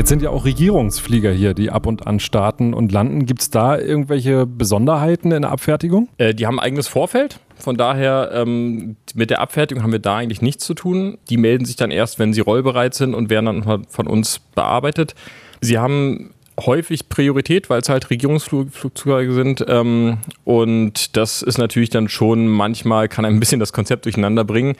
Jetzt 0.00 0.08
sind 0.08 0.22
ja 0.22 0.30
auch 0.30 0.46
Regierungsflieger 0.46 1.30
hier, 1.30 1.52
die 1.52 1.68
ab 1.68 1.84
und 1.84 2.06
an 2.06 2.20
starten 2.20 2.72
und 2.72 2.90
landen. 2.90 3.26
Gibt 3.26 3.42
es 3.42 3.50
da 3.50 3.76
irgendwelche 3.76 4.46
Besonderheiten 4.46 5.30
in 5.30 5.42
der 5.42 5.50
Abfertigung? 5.50 6.08
Äh, 6.16 6.34
die 6.34 6.46
haben 6.46 6.58
ein 6.58 6.64
eigenes 6.64 6.88
Vorfeld. 6.88 7.38
Von 7.58 7.76
daher, 7.76 8.30
ähm, 8.32 8.96
mit 9.14 9.28
der 9.28 9.42
Abfertigung 9.42 9.84
haben 9.84 9.92
wir 9.92 9.98
da 9.98 10.16
eigentlich 10.16 10.40
nichts 10.40 10.64
zu 10.64 10.72
tun. 10.72 11.18
Die 11.28 11.36
melden 11.36 11.66
sich 11.66 11.76
dann 11.76 11.90
erst, 11.90 12.18
wenn 12.18 12.32
sie 12.32 12.40
rollbereit 12.40 12.94
sind 12.94 13.12
und 13.12 13.28
werden 13.28 13.44
dann 13.44 13.84
von 13.90 14.06
uns 14.06 14.38
bearbeitet. 14.54 15.14
Sie 15.60 15.78
haben 15.78 16.30
häufig 16.58 17.10
Priorität, 17.10 17.68
weil 17.68 17.82
es 17.82 17.90
halt 17.90 18.08
Regierungsflugzeuge 18.08 19.34
sind. 19.34 19.62
Ähm, 19.68 20.16
und 20.44 21.14
das 21.18 21.42
ist 21.42 21.58
natürlich 21.58 21.90
dann 21.90 22.08
schon 22.08 22.48
manchmal, 22.48 23.08
kann 23.08 23.26
ein 23.26 23.38
bisschen 23.38 23.60
das 23.60 23.74
Konzept 23.74 24.06
durcheinander 24.06 24.44
bringen 24.44 24.76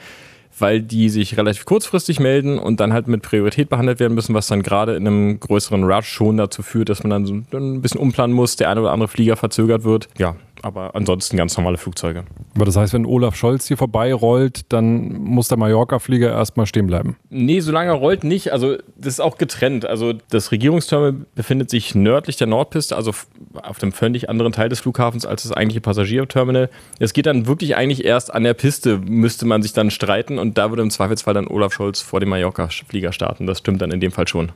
weil 0.61 0.81
die 0.81 1.09
sich 1.09 1.37
relativ 1.37 1.65
kurzfristig 1.65 2.19
melden 2.19 2.57
und 2.57 2.79
dann 2.79 2.93
halt 2.93 3.07
mit 3.07 3.21
Priorität 3.21 3.69
behandelt 3.69 3.99
werden 3.99 4.13
müssen, 4.13 4.33
was 4.33 4.47
dann 4.47 4.63
gerade 4.63 4.95
in 4.95 5.07
einem 5.07 5.39
größeren 5.39 5.83
Rush 5.83 6.07
schon 6.07 6.37
dazu 6.37 6.61
führt, 6.61 6.89
dass 6.89 7.03
man 7.03 7.09
dann 7.09 7.25
so 7.25 7.33
ein 7.57 7.81
bisschen 7.81 7.99
umplanen 7.99 8.35
muss, 8.35 8.55
der 8.55 8.69
eine 8.69 8.81
oder 8.81 8.91
andere 8.91 9.07
Flieger 9.07 9.35
verzögert 9.35 9.83
wird. 9.83 10.07
Ja, 10.17 10.35
aber 10.61 10.95
ansonsten 10.95 11.37
ganz 11.37 11.57
normale 11.57 11.77
Flugzeuge. 11.77 12.23
Aber 12.55 12.65
das 12.65 12.75
heißt, 12.75 12.93
wenn 12.93 13.05
Olaf 13.05 13.35
Scholz 13.35 13.67
hier 13.67 13.77
vorbeirollt, 13.77 14.71
dann 14.71 15.13
muss 15.21 15.47
der 15.47 15.57
Mallorca-Flieger 15.57 16.31
erstmal 16.31 16.65
stehen 16.65 16.87
bleiben? 16.87 17.17
Nee, 17.29 17.59
solange 17.59 17.91
er 17.91 17.95
rollt 17.95 18.23
nicht. 18.23 18.51
Also 18.51 18.77
das 18.95 19.13
ist 19.13 19.19
auch 19.19 19.37
getrennt. 19.37 19.85
Also 19.85 20.13
das 20.29 20.51
Regierungsterminal 20.51 21.25
befindet 21.35 21.69
sich 21.69 21.95
nördlich 21.95 22.37
der 22.37 22.47
Nordpiste, 22.47 22.95
also 22.95 23.11
auf 23.53 23.79
dem 23.79 23.91
völlig 23.91 24.29
anderen 24.29 24.51
Teil 24.51 24.69
des 24.69 24.79
Flughafens 24.79 25.25
als 25.25 25.43
das 25.43 25.51
eigentliche 25.51 25.81
Passagierterminal. 25.81 26.69
Es 26.99 27.13
geht 27.13 27.25
dann 27.25 27.47
wirklich 27.47 27.75
eigentlich 27.75 28.05
erst 28.05 28.33
an 28.33 28.43
der 28.43 28.53
Piste, 28.53 28.97
müsste 28.97 29.45
man 29.45 29.61
sich 29.61 29.73
dann 29.73 29.91
streiten 29.91 30.37
und 30.37 30.57
da 30.57 30.69
würde 30.69 30.83
im 30.83 30.91
Zweifelsfall 30.91 31.33
dann 31.33 31.47
Olaf 31.47 31.73
Scholz 31.73 32.01
vor 32.01 32.19
dem 32.19 32.29
Mallorca-Flieger 32.29 33.11
starten. 33.11 33.47
Das 33.47 33.59
stimmt 33.59 33.81
dann 33.81 33.91
in 33.91 33.99
dem 33.99 34.11
Fall 34.11 34.27
schon. 34.27 34.51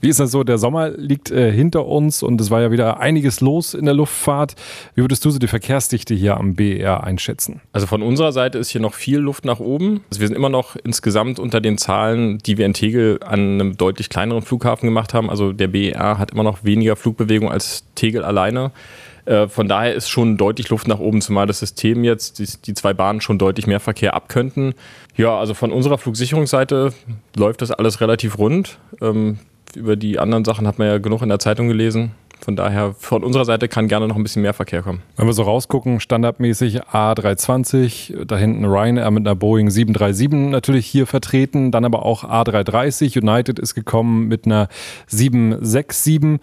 Wie 0.00 0.08
ist 0.08 0.20
das 0.20 0.30
so? 0.30 0.44
Der 0.44 0.58
Sommer 0.58 0.90
liegt 0.90 1.30
äh, 1.30 1.52
hinter 1.52 1.86
uns 1.86 2.22
und 2.22 2.40
es 2.40 2.50
war 2.50 2.60
ja 2.60 2.70
wieder 2.70 3.00
einiges 3.00 3.40
los 3.40 3.74
in 3.74 3.84
der 3.84 3.94
Luftfahrt. 3.94 4.54
Wie 4.94 5.02
würdest 5.02 5.24
du 5.24 5.30
so 5.30 5.38
die 5.38 5.46
Verkehrsdichte 5.46 6.14
hier 6.14 6.36
am 6.36 6.54
BER 6.54 7.04
einschätzen? 7.04 7.60
Also 7.72 7.86
von 7.86 8.02
unserer 8.02 8.32
Seite 8.32 8.58
ist 8.58 8.70
hier 8.70 8.80
noch 8.80 8.94
viel 8.94 9.18
Luft 9.18 9.44
nach 9.44 9.60
oben. 9.60 10.02
Also 10.10 10.20
wir 10.20 10.28
sind 10.28 10.36
immer 10.36 10.48
noch 10.48 10.76
insgesamt 10.76 11.38
unter 11.38 11.60
den 11.60 11.76
Zahlen, 11.78 12.38
die 12.38 12.56
wir 12.56 12.66
in 12.66 12.72
Tegel 12.72 13.20
an 13.22 13.60
einem 13.60 13.76
deutlich 13.76 14.08
kleineren 14.08 14.42
Flughafen 14.42 14.86
gemacht 14.86 15.12
haben. 15.12 15.28
Also 15.28 15.52
der 15.52 15.68
BER 15.68 16.18
hat 16.18 16.32
immer 16.32 16.44
noch 16.44 16.64
weniger 16.64 16.96
Flugbewegung 16.96 17.50
als 17.50 17.84
Tegel 17.94 18.24
alleine. 18.24 18.72
Äh, 19.26 19.48
von 19.48 19.68
daher 19.68 19.94
ist 19.94 20.08
schon 20.08 20.36
deutlich 20.36 20.70
Luft 20.70 20.88
nach 20.88 20.98
oben, 20.98 21.20
zumal 21.20 21.46
das 21.46 21.58
System 21.60 22.04
jetzt, 22.04 22.38
die, 22.38 22.48
die, 22.64 22.74
zwei 22.74 22.94
Bahnen 22.94 23.20
schon 23.20 23.38
deutlich 23.38 23.66
mehr 23.66 23.80
Verkehr 23.80 24.14
abkönnten. 24.14 24.74
Ja, 25.16 25.38
also 25.38 25.54
von 25.54 25.72
unserer 25.72 25.98
Flugsicherungsseite 25.98 26.92
läuft 27.36 27.62
das 27.62 27.70
alles 27.70 28.00
relativ 28.00 28.38
rund. 28.38 28.78
Ähm, 29.00 29.38
über 29.76 29.96
die 29.96 30.18
anderen 30.18 30.44
Sachen 30.44 30.66
hat 30.66 30.78
man 30.78 30.88
ja 30.88 30.98
genug 30.98 31.22
in 31.22 31.28
der 31.28 31.38
Zeitung 31.38 31.68
gelesen. 31.68 32.12
Von 32.40 32.56
daher, 32.56 32.94
von 32.94 33.22
unserer 33.22 33.44
Seite 33.44 33.68
kann 33.68 33.86
gerne 33.86 34.08
noch 34.08 34.16
ein 34.16 34.22
bisschen 34.22 34.42
mehr 34.42 34.54
Verkehr 34.54 34.82
kommen. 34.82 35.02
Wenn 35.16 35.26
wir 35.26 35.34
so 35.34 35.42
rausgucken, 35.42 36.00
standardmäßig 36.00 36.84
A320, 36.84 38.24
da 38.24 38.36
hinten 38.38 38.64
Ryanair 38.64 39.10
mit 39.10 39.26
einer 39.26 39.34
Boeing 39.34 39.68
737 39.68 40.50
natürlich 40.50 40.86
hier 40.86 41.06
vertreten, 41.06 41.70
dann 41.70 41.84
aber 41.84 42.04
auch 42.04 42.24
A330. 42.24 43.20
United 43.20 43.58
ist 43.58 43.74
gekommen 43.74 44.28
mit 44.28 44.46
einer 44.46 44.68
767. 45.08 46.40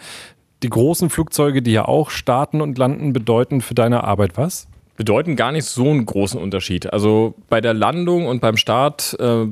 Die 0.63 0.69
großen 0.69 1.09
Flugzeuge, 1.09 1.61
die 1.61 1.71
ja 1.71 1.85
auch 1.85 2.11
starten 2.11 2.61
und 2.61 2.77
landen, 2.77 3.13
bedeuten 3.13 3.61
für 3.61 3.73
deine 3.73 4.03
Arbeit 4.03 4.37
was? 4.37 4.67
Bedeuten 4.97 5.35
gar 5.35 5.51
nicht 5.51 5.65
so 5.65 5.89
einen 5.89 6.05
großen 6.05 6.39
Unterschied. 6.39 6.91
Also 6.91 7.35
bei 7.49 7.61
der 7.61 7.73
Landung 7.73 8.25
und 8.27 8.41
beim 8.41 8.57
Start 8.57 9.15
äh, 9.19 9.45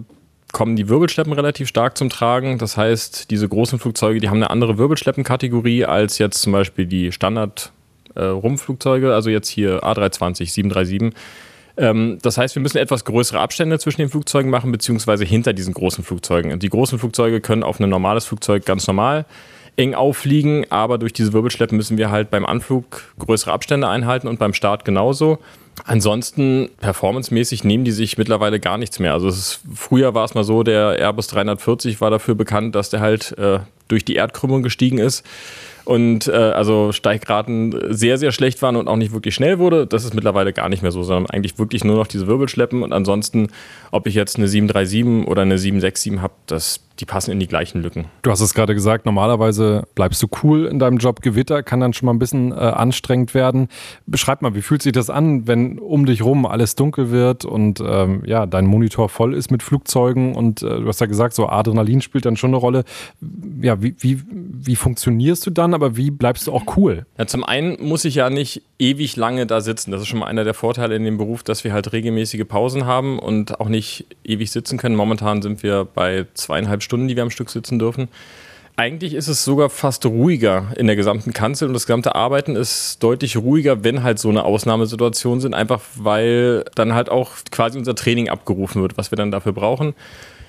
kommen 0.55 0.77
die 0.77 0.87
Wirbelschleppen 0.87 1.33
relativ 1.33 1.67
stark 1.67 1.97
zum 1.97 2.09
Tragen. 2.09 2.57
Das 2.59 2.77
heißt, 2.77 3.29
diese 3.29 3.49
großen 3.49 3.77
Flugzeuge, 3.77 4.21
die 4.21 4.29
haben 4.29 4.37
eine 4.37 4.51
andere 4.51 4.77
Wirbelschleppenkategorie 4.77 5.83
als 5.83 6.17
jetzt 6.17 6.41
zum 6.41 6.53
Beispiel 6.53 6.85
die 6.85 7.11
Standard-Rumpfflugzeuge, 7.11 9.09
äh, 9.09 9.13
also 9.13 9.29
jetzt 9.29 9.49
hier 9.49 9.83
A320, 9.83 10.49
737. 10.49 11.13
Ähm, 11.75 12.19
das 12.21 12.37
heißt, 12.37 12.55
wir 12.55 12.61
müssen 12.61 12.77
etwas 12.77 13.03
größere 13.03 13.37
Abstände 13.37 13.79
zwischen 13.79 13.99
den 13.99 14.09
Flugzeugen 14.09 14.49
machen, 14.49 14.71
beziehungsweise 14.71 15.25
hinter 15.25 15.51
diesen 15.51 15.73
großen 15.73 16.05
Flugzeugen. 16.05 16.57
Die 16.57 16.69
großen 16.69 16.99
Flugzeuge 16.99 17.41
können 17.41 17.63
auf 17.63 17.81
ein 17.81 17.89
normales 17.89 18.23
Flugzeug 18.23 18.65
ganz 18.65 18.87
normal 18.87 19.25
eng 19.75 19.93
auffliegen, 19.93 20.67
aber 20.69 20.97
durch 20.97 21.11
diese 21.11 21.33
Wirbelschleppen 21.33 21.75
müssen 21.75 21.97
wir 21.97 22.11
halt 22.11 22.29
beim 22.29 22.45
Anflug 22.45 23.13
größere 23.19 23.51
Abstände 23.51 23.89
einhalten 23.89 24.29
und 24.29 24.39
beim 24.39 24.53
Start 24.53 24.85
genauso. 24.85 25.39
Ansonsten, 25.83 26.69
performancemäßig 26.79 27.63
nehmen 27.63 27.83
die 27.83 27.91
sich 27.91 28.17
mittlerweile 28.17 28.59
gar 28.59 28.77
nichts 28.77 28.99
mehr. 28.99 29.13
Also 29.13 29.27
ist, 29.27 29.59
früher 29.75 30.13
war 30.13 30.23
es 30.25 30.33
mal 30.33 30.43
so, 30.43 30.63
der 30.63 30.97
Airbus 30.97 31.27
340 31.27 31.99
war 32.01 32.09
dafür 32.09 32.35
bekannt, 32.35 32.75
dass 32.75 32.89
der 32.89 33.01
halt 33.01 33.37
äh, 33.37 33.59
durch 33.87 34.05
die 34.05 34.15
Erdkrümmung 34.15 34.63
gestiegen 34.63 34.97
ist 34.97 35.23
und 35.85 36.27
äh, 36.27 36.31
also 36.31 36.91
Steigraten 36.91 37.93
sehr, 37.93 38.17
sehr 38.17 38.31
schlecht 38.31 38.61
waren 38.61 38.75
und 38.75 38.87
auch 38.87 38.97
nicht 38.97 39.13
wirklich 39.13 39.35
schnell 39.35 39.59
wurde. 39.59 39.87
Das 39.87 40.03
ist 40.03 40.13
mittlerweile 40.13 40.51
gar 40.51 40.69
nicht 40.69 40.81
mehr 40.81 40.91
so, 40.91 41.03
sondern 41.03 41.29
eigentlich 41.29 41.57
wirklich 41.57 41.83
nur 41.83 41.95
noch 41.95 42.07
diese 42.07 42.27
Wirbelschleppen 42.27 42.83
und 42.83 42.91
ansonsten, 42.91 43.47
ob 43.91 44.07
ich 44.07 44.15
jetzt 44.15 44.37
eine 44.37 44.47
737 44.47 45.27
oder 45.27 45.43
eine 45.43 45.57
767 45.57 46.21
habe, 46.21 46.33
die 46.99 47.05
passen 47.05 47.31
in 47.31 47.39
die 47.39 47.47
gleichen 47.47 47.81
Lücken. 47.81 48.05
Du 48.21 48.31
hast 48.31 48.41
es 48.41 48.53
gerade 48.53 48.73
gesagt, 48.73 49.05
normalerweise 49.05 49.83
bleibst 49.95 50.23
du 50.23 50.27
cool 50.43 50.65
in 50.65 50.79
deinem 50.79 50.97
Job. 50.97 51.21
Gewitter 51.21 51.61
kann 51.61 51.79
dann 51.79 51.93
schon 51.93 52.05
mal 52.05 52.13
ein 52.13 52.19
bisschen 52.19 52.51
äh, 52.51 52.55
anstrengend 52.55 53.33
werden. 53.33 53.67
Beschreib 54.05 54.41
mal, 54.41 54.55
wie 54.55 54.61
fühlt 54.61 54.81
sich 54.81 54.93
das 54.93 55.09
an, 55.09 55.47
wenn 55.47 55.77
um 55.77 56.05
dich 56.05 56.23
rum 56.23 56.45
alles 56.45 56.75
dunkel 56.75 57.11
wird 57.11 57.43
und 57.43 57.83
ähm, 57.85 58.23
ja, 58.25 58.45
dein 58.45 58.65
Monitor 58.65 59.09
voll 59.09 59.33
ist 59.33 59.51
mit 59.51 59.61
Flugzeugen 59.61 60.35
und 60.35 60.61
äh, 60.61 60.79
du 60.79 60.87
hast 60.87 61.01
ja 61.01 61.07
gesagt, 61.07 61.33
so 61.33 61.49
Adrenalin 61.49 62.01
spielt 62.01 62.25
dann 62.25 62.37
schon 62.37 62.51
eine 62.51 62.57
Rolle. 62.57 62.83
Ja, 63.61 63.81
wie, 63.81 63.95
wie, 63.99 64.21
wie 64.29 64.75
funktionierst 64.75 65.45
du 65.45 65.51
dann, 65.51 65.73
aber 65.75 65.95
wie 65.97 66.09
bleibst 66.09 66.47
du 66.47 66.53
auch 66.53 66.77
cool? 66.77 67.05
Ja, 67.17 67.27
zum 67.27 67.43
einen 67.43 67.77
muss 67.79 68.05
ich 68.05 68.15
ja 68.15 68.29
nicht 68.29 68.63
ewig 68.79 69.15
lange 69.15 69.45
da 69.45 69.61
sitzen. 69.61 69.91
Das 69.91 70.01
ist 70.01 70.07
schon 70.07 70.19
mal 70.19 70.27
einer 70.27 70.43
der 70.43 70.53
Vorteile 70.53 70.95
in 70.95 71.03
dem 71.03 71.17
Beruf, 71.17 71.43
dass 71.43 71.63
wir 71.63 71.73
halt 71.73 71.93
regelmäßige 71.93 72.47
Pausen 72.47 72.85
haben 72.85 73.19
und 73.19 73.59
auch 73.59 73.69
nicht 73.69 74.05
ewig 74.23 74.51
sitzen 74.51 74.77
können. 74.77 74.95
Momentan 74.95 75.41
sind 75.41 75.61
wir 75.61 75.85
bei 75.85 76.25
zweieinhalb 76.33 76.81
Stunden, 76.81 77.07
die 77.07 77.15
wir 77.15 77.23
am 77.23 77.29
Stück 77.29 77.49
sitzen 77.49 77.77
dürfen. 77.77 78.07
Eigentlich 78.77 79.13
ist 79.13 79.29
es 79.29 79.45
sogar 79.45 79.69
fast 79.69 80.05
ruhiger 80.05 80.73
in 80.75 80.87
der 80.87 80.97
gesamten 80.97 81.31
Kanzel 81.31 81.69
und 81.69 81.73
das 81.73 81.85
gesamte 81.85 82.13
Arbeiten 82.13 82.57
ist 82.57 83.01
deutlich 83.01 83.37
ruhiger, 83.37 83.85
wenn 83.85 84.03
halt 84.03 84.19
so 84.19 84.27
eine 84.27 84.43
Ausnahmesituation 84.43 85.39
sind, 85.39 85.53
einfach 85.53 85.81
weil 85.95 86.65
dann 86.75 86.93
halt 86.93 87.09
auch 87.09 87.31
quasi 87.51 87.77
unser 87.77 87.95
Training 87.95 88.27
abgerufen 88.27 88.81
wird, 88.81 88.97
was 88.97 89.11
wir 89.11 89.15
dann 89.15 89.31
dafür 89.31 89.53
brauchen. 89.53 89.93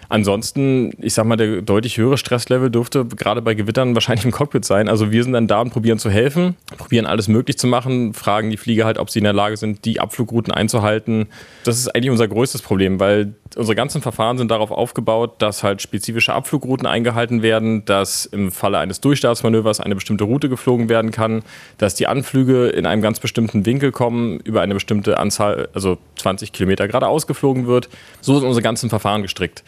Ansonsten, 0.08 0.92
ich 1.00 1.14
sag 1.14 1.26
mal, 1.26 1.36
der 1.36 1.62
deutlich 1.62 1.96
höhere 1.96 2.18
Stresslevel 2.18 2.70
dürfte 2.70 3.04
gerade 3.04 3.42
bei 3.42 3.54
Gewittern 3.54 3.94
wahrscheinlich 3.94 4.24
im 4.24 4.30
Cockpit 4.30 4.64
sein. 4.64 4.88
Also 4.88 5.10
wir 5.10 5.22
sind 5.24 5.32
dann 5.32 5.48
da 5.48 5.60
und 5.60 5.70
probieren 5.70 5.98
zu 5.98 6.10
helfen, 6.10 6.56
probieren 6.76 7.06
alles 7.06 7.28
möglich 7.28 7.58
zu 7.58 7.66
machen, 7.66 8.14
fragen 8.14 8.50
die 8.50 8.56
Flieger 8.56 8.84
halt, 8.84 8.98
ob 8.98 9.10
sie 9.10 9.18
in 9.18 9.24
der 9.24 9.32
Lage 9.32 9.56
sind, 9.56 9.84
die 9.84 10.00
Abflugrouten 10.00 10.52
einzuhalten. 10.52 11.26
Das 11.64 11.78
ist 11.78 11.94
eigentlich 11.94 12.10
unser 12.10 12.28
größtes 12.28 12.62
Problem, 12.62 13.00
weil 13.00 13.34
unsere 13.56 13.74
ganzen 13.74 14.02
Verfahren 14.02 14.38
sind 14.38 14.50
darauf 14.50 14.70
aufgebaut, 14.70 15.36
dass 15.38 15.62
halt 15.62 15.82
spezifische 15.82 16.32
Abflugrouten 16.32 16.86
eingehalten 16.86 17.42
werden, 17.42 17.84
dass 17.84 18.26
im 18.26 18.52
Falle 18.52 18.78
eines 18.78 19.00
Durchstartsmanövers 19.00 19.80
eine 19.80 19.94
bestimmte 19.94 20.24
Route 20.24 20.48
geflogen 20.48 20.88
werden 20.88 21.10
kann, 21.10 21.42
dass 21.78 21.94
die 21.94 22.06
Anflüge 22.06 22.68
in 22.68 22.86
einem 22.86 23.02
ganz 23.02 23.20
bestimmten 23.20 23.66
Winkel 23.66 23.92
kommen, 23.92 24.40
über 24.40 24.60
eine 24.62 24.74
bestimmte 24.74 25.18
Anzahl, 25.18 25.68
also 25.74 25.98
20 26.16 26.52
Kilometer 26.52 26.86
geradeaus 26.86 27.26
geflogen 27.26 27.66
wird. 27.66 27.88
So 28.20 28.38
sind 28.38 28.46
unsere 28.46 28.62
ganzen 28.62 28.90
Verfahren 28.90 29.22
gestrickt. 29.22 29.64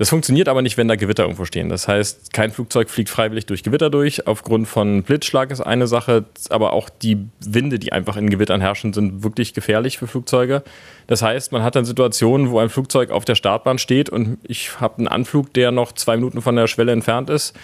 Das 0.00 0.08
funktioniert 0.08 0.48
aber 0.48 0.62
nicht, 0.62 0.78
wenn 0.78 0.88
da 0.88 0.96
Gewitter 0.96 1.24
irgendwo 1.24 1.44
stehen. 1.44 1.68
Das 1.68 1.86
heißt, 1.86 2.32
kein 2.32 2.52
Flugzeug 2.52 2.88
fliegt 2.88 3.10
freiwillig 3.10 3.44
durch 3.44 3.62
Gewitter 3.62 3.90
durch. 3.90 4.26
Aufgrund 4.26 4.66
von 4.66 5.02
Blitzschlag 5.02 5.50
ist 5.50 5.60
eine 5.60 5.86
Sache, 5.86 6.24
aber 6.48 6.72
auch 6.72 6.88
die 6.88 7.26
Winde, 7.44 7.78
die 7.78 7.92
einfach 7.92 8.16
in 8.16 8.30
Gewittern 8.30 8.62
herrschen, 8.62 8.94
sind 8.94 9.22
wirklich 9.24 9.52
gefährlich 9.52 9.98
für 9.98 10.06
Flugzeuge. 10.06 10.62
Das 11.06 11.20
heißt, 11.20 11.52
man 11.52 11.62
hat 11.62 11.76
dann 11.76 11.84
Situationen, 11.84 12.50
wo 12.50 12.60
ein 12.60 12.70
Flugzeug 12.70 13.10
auf 13.10 13.26
der 13.26 13.34
Startbahn 13.34 13.76
steht 13.76 14.08
und 14.08 14.38
ich 14.42 14.80
habe 14.80 14.96
einen 14.96 15.06
Anflug, 15.06 15.52
der 15.52 15.70
noch 15.70 15.92
zwei 15.92 16.16
Minuten 16.16 16.40
von 16.40 16.56
der 16.56 16.66
Schwelle 16.66 16.92
entfernt 16.92 17.28
ist 17.28 17.54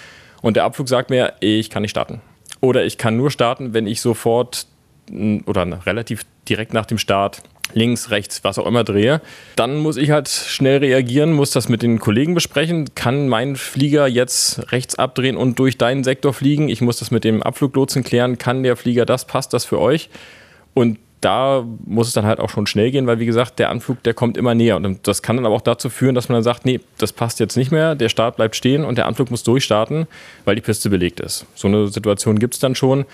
und 0.43 0.57
der 0.57 0.65
Abflug 0.65 0.91
sagt 0.91 1.09
mir, 1.09 1.33
ich 1.41 1.71
kann 1.71 1.81
nicht 1.81 1.93
starten. 1.93 2.21
Oder 2.61 2.85
ich 2.85 2.99
kann 2.99 3.17
nur 3.17 3.31
starten, 3.31 3.73
wenn 3.73 3.87
ich 3.87 4.03
sofort 4.03 4.67
oder 5.47 5.87
relativ 5.87 6.27
direkt 6.51 6.75
nach 6.75 6.85
dem 6.85 6.99
Start 6.99 7.43
links, 7.75 8.11
rechts, 8.11 8.45
was 8.45 8.59
auch 8.59 8.67
immer 8.67 8.85
drehe, 8.85 9.21
dann 9.57 9.77
muss 9.79 9.97
ich 9.97 10.11
halt 10.11 10.29
schnell 10.29 10.79
reagieren, 10.79 11.33
muss 11.33 11.51
das 11.51 11.69
mit 11.69 11.83
den 11.83 11.99
Kollegen 11.99 12.35
besprechen, 12.35 12.95
kann 12.95 13.29
mein 13.29 13.57
Flieger 13.57 14.07
jetzt 14.07 14.73
rechts 14.73 14.97
abdrehen 14.97 15.37
und 15.37 15.59
durch 15.59 15.79
deinen 15.79 16.05
Sektor 16.05 16.33
fliegen, 16.33 16.69
ich 16.69 16.81
muss 16.81 16.99
das 16.99 17.11
mit 17.11 17.25
dem 17.25 17.43
Abfluglotsen 17.43 18.03
klären, 18.05 18.39
kann 18.39 18.63
der 18.63 18.77
Flieger 18.77 19.07
das, 19.07 19.27
passt 19.27 19.53
das 19.53 19.65
für 19.65 19.81
euch? 19.81 20.09
Und 20.75 20.99
da 21.21 21.65
muss 21.85 22.09
es 22.09 22.13
dann 22.13 22.27
halt 22.27 22.41
auch 22.41 22.51
schon 22.51 22.67
schnell 22.67 22.91
gehen, 22.91 23.07
weil 23.07 23.19
wie 23.19 23.27
gesagt, 23.27 23.59
der 23.59 23.71
Anflug, 23.71 24.03
der 24.03 24.15
kommt 24.15 24.37
immer 24.37 24.55
näher. 24.55 24.77
Und 24.77 25.09
das 25.09 25.23
kann 25.23 25.37
dann 25.37 25.47
aber 25.47 25.55
auch 25.55 25.63
dazu 25.63 25.89
führen, 25.89 26.15
dass 26.15 26.29
man 26.29 26.37
dann 26.37 26.45
sagt, 26.45 26.67
nee, 26.67 26.81
das 26.99 27.13
passt 27.13 27.41
jetzt 27.41 27.57
nicht 27.57 27.73
mehr, 27.73 27.95
der 27.95 28.09
Start 28.09 28.37
bleibt 28.37 28.55
stehen 28.55 28.85
und 28.85 28.99
der 28.99 29.07
Anflug 29.07 29.31
muss 29.31 29.43
durchstarten, 29.43 30.07
weil 30.45 30.55
die 30.55 30.61
Piste 30.61 30.91
belegt 30.91 31.21
ist. 31.21 31.47
So 31.55 31.69
eine 31.69 31.89
Situation 31.89 32.39
gibt 32.39 32.55
es 32.55 32.61
dann 32.61 32.75
schon 32.75 33.07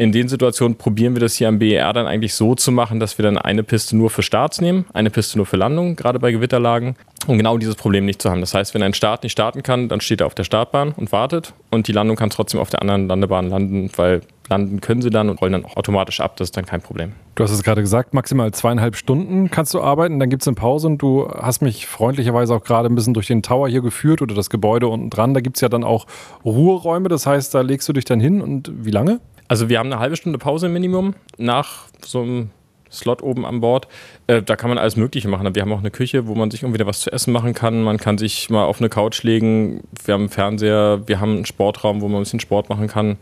in 0.00 0.12
den 0.12 0.30
Situationen 0.30 0.78
probieren 0.78 1.14
wir 1.14 1.20
das 1.20 1.34
hier 1.34 1.46
am 1.46 1.58
BER 1.58 1.92
dann 1.92 2.06
eigentlich 2.06 2.32
so 2.32 2.54
zu 2.54 2.72
machen, 2.72 3.00
dass 3.00 3.18
wir 3.18 3.22
dann 3.22 3.36
eine 3.36 3.62
Piste 3.62 3.94
nur 3.94 4.08
für 4.08 4.22
Starts 4.22 4.58
nehmen, 4.58 4.86
eine 4.94 5.10
Piste 5.10 5.36
nur 5.36 5.44
für 5.44 5.58
Landung, 5.58 5.94
gerade 5.94 6.18
bei 6.18 6.32
Gewitterlagen, 6.32 6.96
um 7.26 7.36
genau 7.36 7.58
dieses 7.58 7.74
Problem 7.74 8.06
nicht 8.06 8.22
zu 8.22 8.30
haben. 8.30 8.40
Das 8.40 8.54
heißt, 8.54 8.72
wenn 8.72 8.82
ein 8.82 8.94
Start 8.94 9.24
nicht 9.24 9.32
starten 9.32 9.62
kann, 9.62 9.90
dann 9.90 10.00
steht 10.00 10.22
er 10.22 10.26
auf 10.26 10.34
der 10.34 10.44
Startbahn 10.44 10.92
und 10.92 11.12
wartet 11.12 11.52
und 11.70 11.86
die 11.86 11.92
Landung 11.92 12.16
kann 12.16 12.30
trotzdem 12.30 12.60
auf 12.60 12.70
der 12.70 12.80
anderen 12.80 13.08
Landebahn 13.08 13.50
landen, 13.50 13.90
weil 13.96 14.22
landen 14.50 14.80
können 14.80 15.00
sie 15.00 15.10
dann 15.10 15.30
und 15.30 15.40
rollen 15.40 15.52
dann 15.52 15.64
auch 15.64 15.76
automatisch 15.76 16.20
ab. 16.20 16.36
Das 16.36 16.48
ist 16.48 16.56
dann 16.56 16.66
kein 16.66 16.82
Problem. 16.82 17.12
Du 17.36 17.44
hast 17.44 17.52
es 17.52 17.62
gerade 17.62 17.80
gesagt, 17.80 18.12
maximal 18.12 18.52
zweieinhalb 18.52 18.96
Stunden 18.96 19.50
kannst 19.50 19.72
du 19.72 19.80
arbeiten, 19.80 20.18
dann 20.18 20.28
gibt 20.28 20.42
es 20.42 20.48
eine 20.48 20.56
Pause 20.56 20.88
und 20.88 20.98
du 20.98 21.30
hast 21.30 21.62
mich 21.62 21.86
freundlicherweise 21.86 22.54
auch 22.54 22.64
gerade 22.64 22.88
ein 22.88 22.94
bisschen 22.94 23.14
durch 23.14 23.28
den 23.28 23.42
Tower 23.42 23.68
hier 23.68 23.80
geführt 23.80 24.20
oder 24.20 24.34
das 24.34 24.50
Gebäude 24.50 24.88
unten 24.88 25.08
dran. 25.08 25.32
Da 25.32 25.40
gibt 25.40 25.56
es 25.56 25.60
ja 25.62 25.68
dann 25.68 25.84
auch 25.84 26.06
Ruheräume, 26.44 27.08
das 27.08 27.26
heißt, 27.26 27.54
da 27.54 27.62
legst 27.62 27.88
du 27.88 27.92
dich 27.92 28.04
dann 28.04 28.20
hin 28.20 28.42
und 28.42 28.70
wie 28.74 28.90
lange? 28.90 29.20
Also 29.50 29.68
wir 29.68 29.80
haben 29.80 29.92
eine 29.92 29.98
halbe 29.98 30.14
Stunde 30.14 30.38
Pause 30.38 30.66
im 30.66 30.74
Minimum 30.74 31.14
nach 31.36 31.86
so 32.06 32.22
einem 32.22 32.50
Slot 32.88 33.20
oben 33.20 33.44
an 33.44 33.60
Bord. 33.60 33.88
Äh, 34.28 34.42
da 34.42 34.54
kann 34.54 34.68
man 34.68 34.78
alles 34.78 34.94
Mögliche 34.94 35.26
machen. 35.26 35.52
Wir 35.52 35.62
haben 35.62 35.72
auch 35.72 35.80
eine 35.80 35.90
Küche, 35.90 36.28
wo 36.28 36.36
man 36.36 36.52
sich 36.52 36.62
irgendwie 36.62 36.86
was 36.86 37.00
zu 37.00 37.10
essen 37.10 37.32
machen 37.32 37.52
kann. 37.52 37.82
Man 37.82 37.98
kann 37.98 38.16
sich 38.16 38.48
mal 38.48 38.64
auf 38.64 38.78
eine 38.78 38.88
Couch 38.88 39.24
legen. 39.24 39.82
Wir 40.04 40.14
haben 40.14 40.20
einen 40.20 40.28
Fernseher, 40.28 41.02
wir 41.06 41.18
haben 41.18 41.34
einen 41.34 41.46
Sportraum, 41.46 42.00
wo 42.00 42.06
man 42.06 42.18
ein 42.18 42.22
bisschen 42.22 42.38
Sport 42.38 42.68
machen 42.68 42.86
kann. 42.86 43.16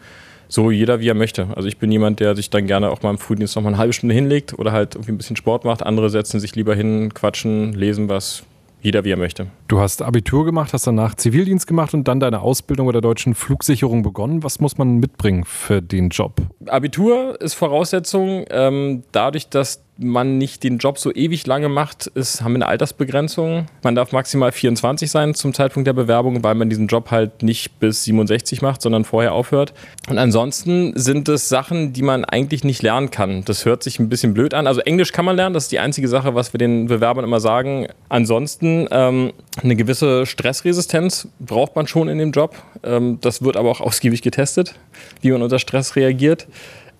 So 0.49 0.71
jeder, 0.71 1.01
wie 1.01 1.09
er 1.09 1.15
möchte. 1.15 1.49
Also 1.57 1.67
ich 1.67 1.79
bin 1.79 1.91
jemand, 1.91 2.21
der 2.21 2.37
sich 2.37 2.51
dann 2.51 2.67
gerne 2.67 2.91
auch 2.91 3.01
mal 3.01 3.09
im 3.09 3.19
Frühdienst 3.19 3.57
noch 3.57 3.63
mal 3.63 3.71
eine 3.71 3.79
halbe 3.79 3.95
Stunde 3.95 4.15
hinlegt 4.15 4.59
oder 4.59 4.71
halt 4.71 4.97
irgendwie 4.97 5.13
ein 5.13 5.17
bisschen 5.17 5.37
Sport 5.37 5.65
macht. 5.65 5.83
Andere 5.83 6.11
setzen 6.11 6.41
sich 6.41 6.55
lieber 6.55 6.75
hin, 6.75 7.15
quatschen, 7.15 7.73
lesen 7.73 8.11
was, 8.11 8.43
jeder 8.81 9.05
wie 9.05 9.11
er 9.11 9.17
möchte. 9.17 9.49
Du 9.67 9.81
hast 9.81 10.03
Abitur 10.03 10.45
gemacht, 10.45 10.73
hast 10.73 10.87
danach 10.87 11.15
Zivildienst 11.15 11.67
gemacht 11.67 11.95
und 11.95 12.07
dann 12.07 12.21
deine 12.21 12.41
Ausbildung 12.41 12.87
bei 12.87 12.93
der 12.93 13.01
deutschen 13.01 13.35
Flugsicherung 13.35 14.03
begonnen. 14.03 14.43
Was 14.43 14.61
muss 14.61 14.79
man 14.79 14.99
mitbringen 14.99 15.45
für 15.45 15.83
den 15.83 16.11
Job? 16.11 16.41
Abitur 16.67 17.41
ist 17.41 17.55
Voraussetzung. 17.55 18.45
Ähm, 18.51 19.03
dadurch, 19.13 19.49
dass 19.49 19.85
man 19.99 20.39
nicht 20.39 20.63
den 20.63 20.79
Job 20.79 20.99
so 20.99 21.13
ewig 21.13 21.47
lange 21.47 21.69
macht, 21.69 22.07
ist, 22.07 22.41
haben 22.41 22.53
wir 22.53 22.59
eine 22.59 22.67
Altersbegrenzung. 22.67 23.67
Man 23.83 23.97
darf 23.97 24.13
maximal 24.13 24.53
24 24.53 25.11
sein 25.11 25.35
zum 25.35 25.53
Zeitpunkt 25.53 25.89
der 25.89 25.93
Bewerbung, 25.93 26.45
weil 26.45 26.55
man 26.55 26.71
diesen 26.71 26.87
Job 26.87 27.11
halt 27.11 27.43
nicht 27.43 27.81
bis 27.81 28.05
67 28.05 28.63
macht, 28.63 28.81
sondern 28.81 29.05
vorher 29.05 29.33
aufhört. 29.33 29.75
Und 30.09 30.19
ansonsten 30.19 30.93
sind 30.97 31.29
es 31.29 31.49
Sachen, 31.49 31.93
die 31.93 32.03
man 32.03 32.25
eigentlich 32.25 32.63
nicht 32.63 32.83
lernen 32.83 33.11
kann. 33.11 33.45
Das 33.45 33.65
hört 33.65 33.83
sich 33.83 33.99
ein 33.99 34.09
bisschen 34.09 34.35
blöd 34.35 34.55
an. 34.55 34.69
Also 34.69 34.81
Englisch 34.83 35.11
kann 35.11 35.25
man 35.25 35.35
lernen, 35.35 35.55
das 35.55 35.65
ist 35.65 35.73
die 35.73 35.81
einzige 35.81 36.07
Sache, 36.07 36.37
was 36.37 36.55
wir 36.55 36.59
den 36.59 36.87
Bewerbern 36.87 37.25
immer 37.25 37.41
sagen. 37.41 37.89
Ansonsten 38.09 38.87
ähm, 38.93 39.33
eine 39.61 39.75
gewisse 39.75 40.27
Stressresistenz 40.27 41.27
braucht 41.41 41.75
man 41.75 41.89
schon 41.89 42.09
in 42.09 42.19
dem 42.19 42.31
Job. 42.31 42.55
Ähm, 42.85 43.19
das 43.21 43.43
wird 43.43 43.57
aber 43.57 43.71
auch 43.71 43.81
ausgiebig 43.89 44.23
getestet, 44.23 44.77
wie 45.23 45.33
man 45.33 45.43
unter 45.43 45.59
Stress 45.59 45.97
reagiert 45.97 46.47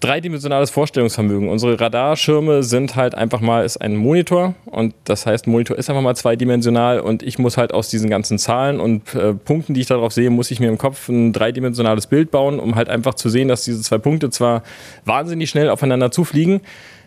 dreidimensionales 0.01 0.71
Vorstellungsvermögen. 0.71 1.49
Unsere 1.49 1.81
Radarschirme 1.81 2.63
sind 2.63 2.95
halt 2.95 3.15
einfach 3.15 3.41
mal 3.41 3.65
ist 3.65 3.79
ein 3.79 3.97
Monitor 3.97 4.55
und 4.67 4.95
das 5.05 5.27
heißt, 5.27 5.47
Monitor 5.49 5.77
ist 5.77 5.91
einfach 5.91 6.03
mal 6.03 6.15
zweidimensional 6.15 7.01
und 7.01 7.23
ich 7.23 7.39
muss 7.39 7.57
halt 7.57 7.75
aus 7.75 7.89
diesen 7.89 8.09
ganzen 8.09 8.39
Zahlen 8.39 8.79
und 8.79 9.15
äh, 9.15 9.35
Punkten, 9.35 9.75
die 9.75 9.81
ich 9.81 9.89
darauf 9.89 10.13
sehe, 10.13 10.31
muss 10.31 10.51
ich 10.53 10.61
mir 10.61 10.69
im 10.69 10.79
Kopf 10.79 11.09
ein 11.09 11.33
dreidimensionales 11.33 12.07
Bild 12.07 12.31
bauen, 12.31 12.61
um 12.61 12.77
halt 12.77 12.89
einfach 12.89 13.15
zu 13.15 13.29
sehen, 13.29 13.49
dass 13.49 13.65
diese 13.65 13.83
zwei 13.83 13.99
Punkte 13.99 14.31
zwar 14.31 14.63
wahnsinnig 15.05 15.51
schnell 15.51 15.69
aufeinander 15.69 16.13
zufliegen, 16.13 16.61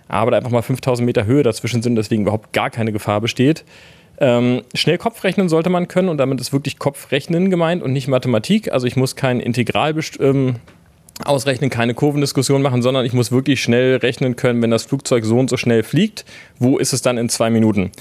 aber 0.10 0.32
da 0.32 0.38
einfach 0.38 0.52
mal 0.52 0.62
5000 0.62 1.06
Meter 1.06 1.26
Höhe 1.26 1.44
dazwischen 1.44 1.82
sind, 1.82 1.96
deswegen 1.96 2.24
überhaupt 2.24 2.52
gar 2.52 2.70
keine 2.70 2.92
Gefahr 2.92 3.22
besteht. 3.22 3.64
Ähm, 4.20 4.62
schnell 4.76 4.98
Kopfrechnen 4.98 5.50
sollte 5.50 5.70
man 5.70 5.88
können 5.88 6.10
und 6.10 6.18
damit 6.18 6.42
ist 6.42 6.52
wirklich 6.54 6.78
Kopfrechnen 6.78 7.50
gemeint 7.50 7.82
und 7.82 7.94
nicht 7.94 8.08
Mathematik. 8.08 8.72
Also 8.72 8.86
ich 8.86 8.96
muss 8.96 9.16
kein 9.16 9.40
Integral 9.40 9.96
ähm, 10.20 10.58
ausrechnen, 11.24 11.70
keine 11.70 11.94
Kurvendiskussion 11.94 12.62
machen, 12.62 12.82
sondern 12.82 13.06
ich 13.06 13.14
muss 13.14 13.32
wirklich 13.32 13.62
schnell 13.62 13.98
rechnen 13.98 14.36
können, 14.36 14.62
wenn 14.62 14.72
das 14.72 14.84
Flugzeug 14.84 15.26
so 15.26 15.38
und 15.38 15.50
so 15.50 15.58
schnell 15.58 15.84
fliegt, 15.84 16.26
wo 16.60 16.78
ist 16.78 16.94
es 16.94 17.02
dann 17.02 17.18
in 17.18 17.30
zwei 17.30 17.50
Minuten? 17.50 17.92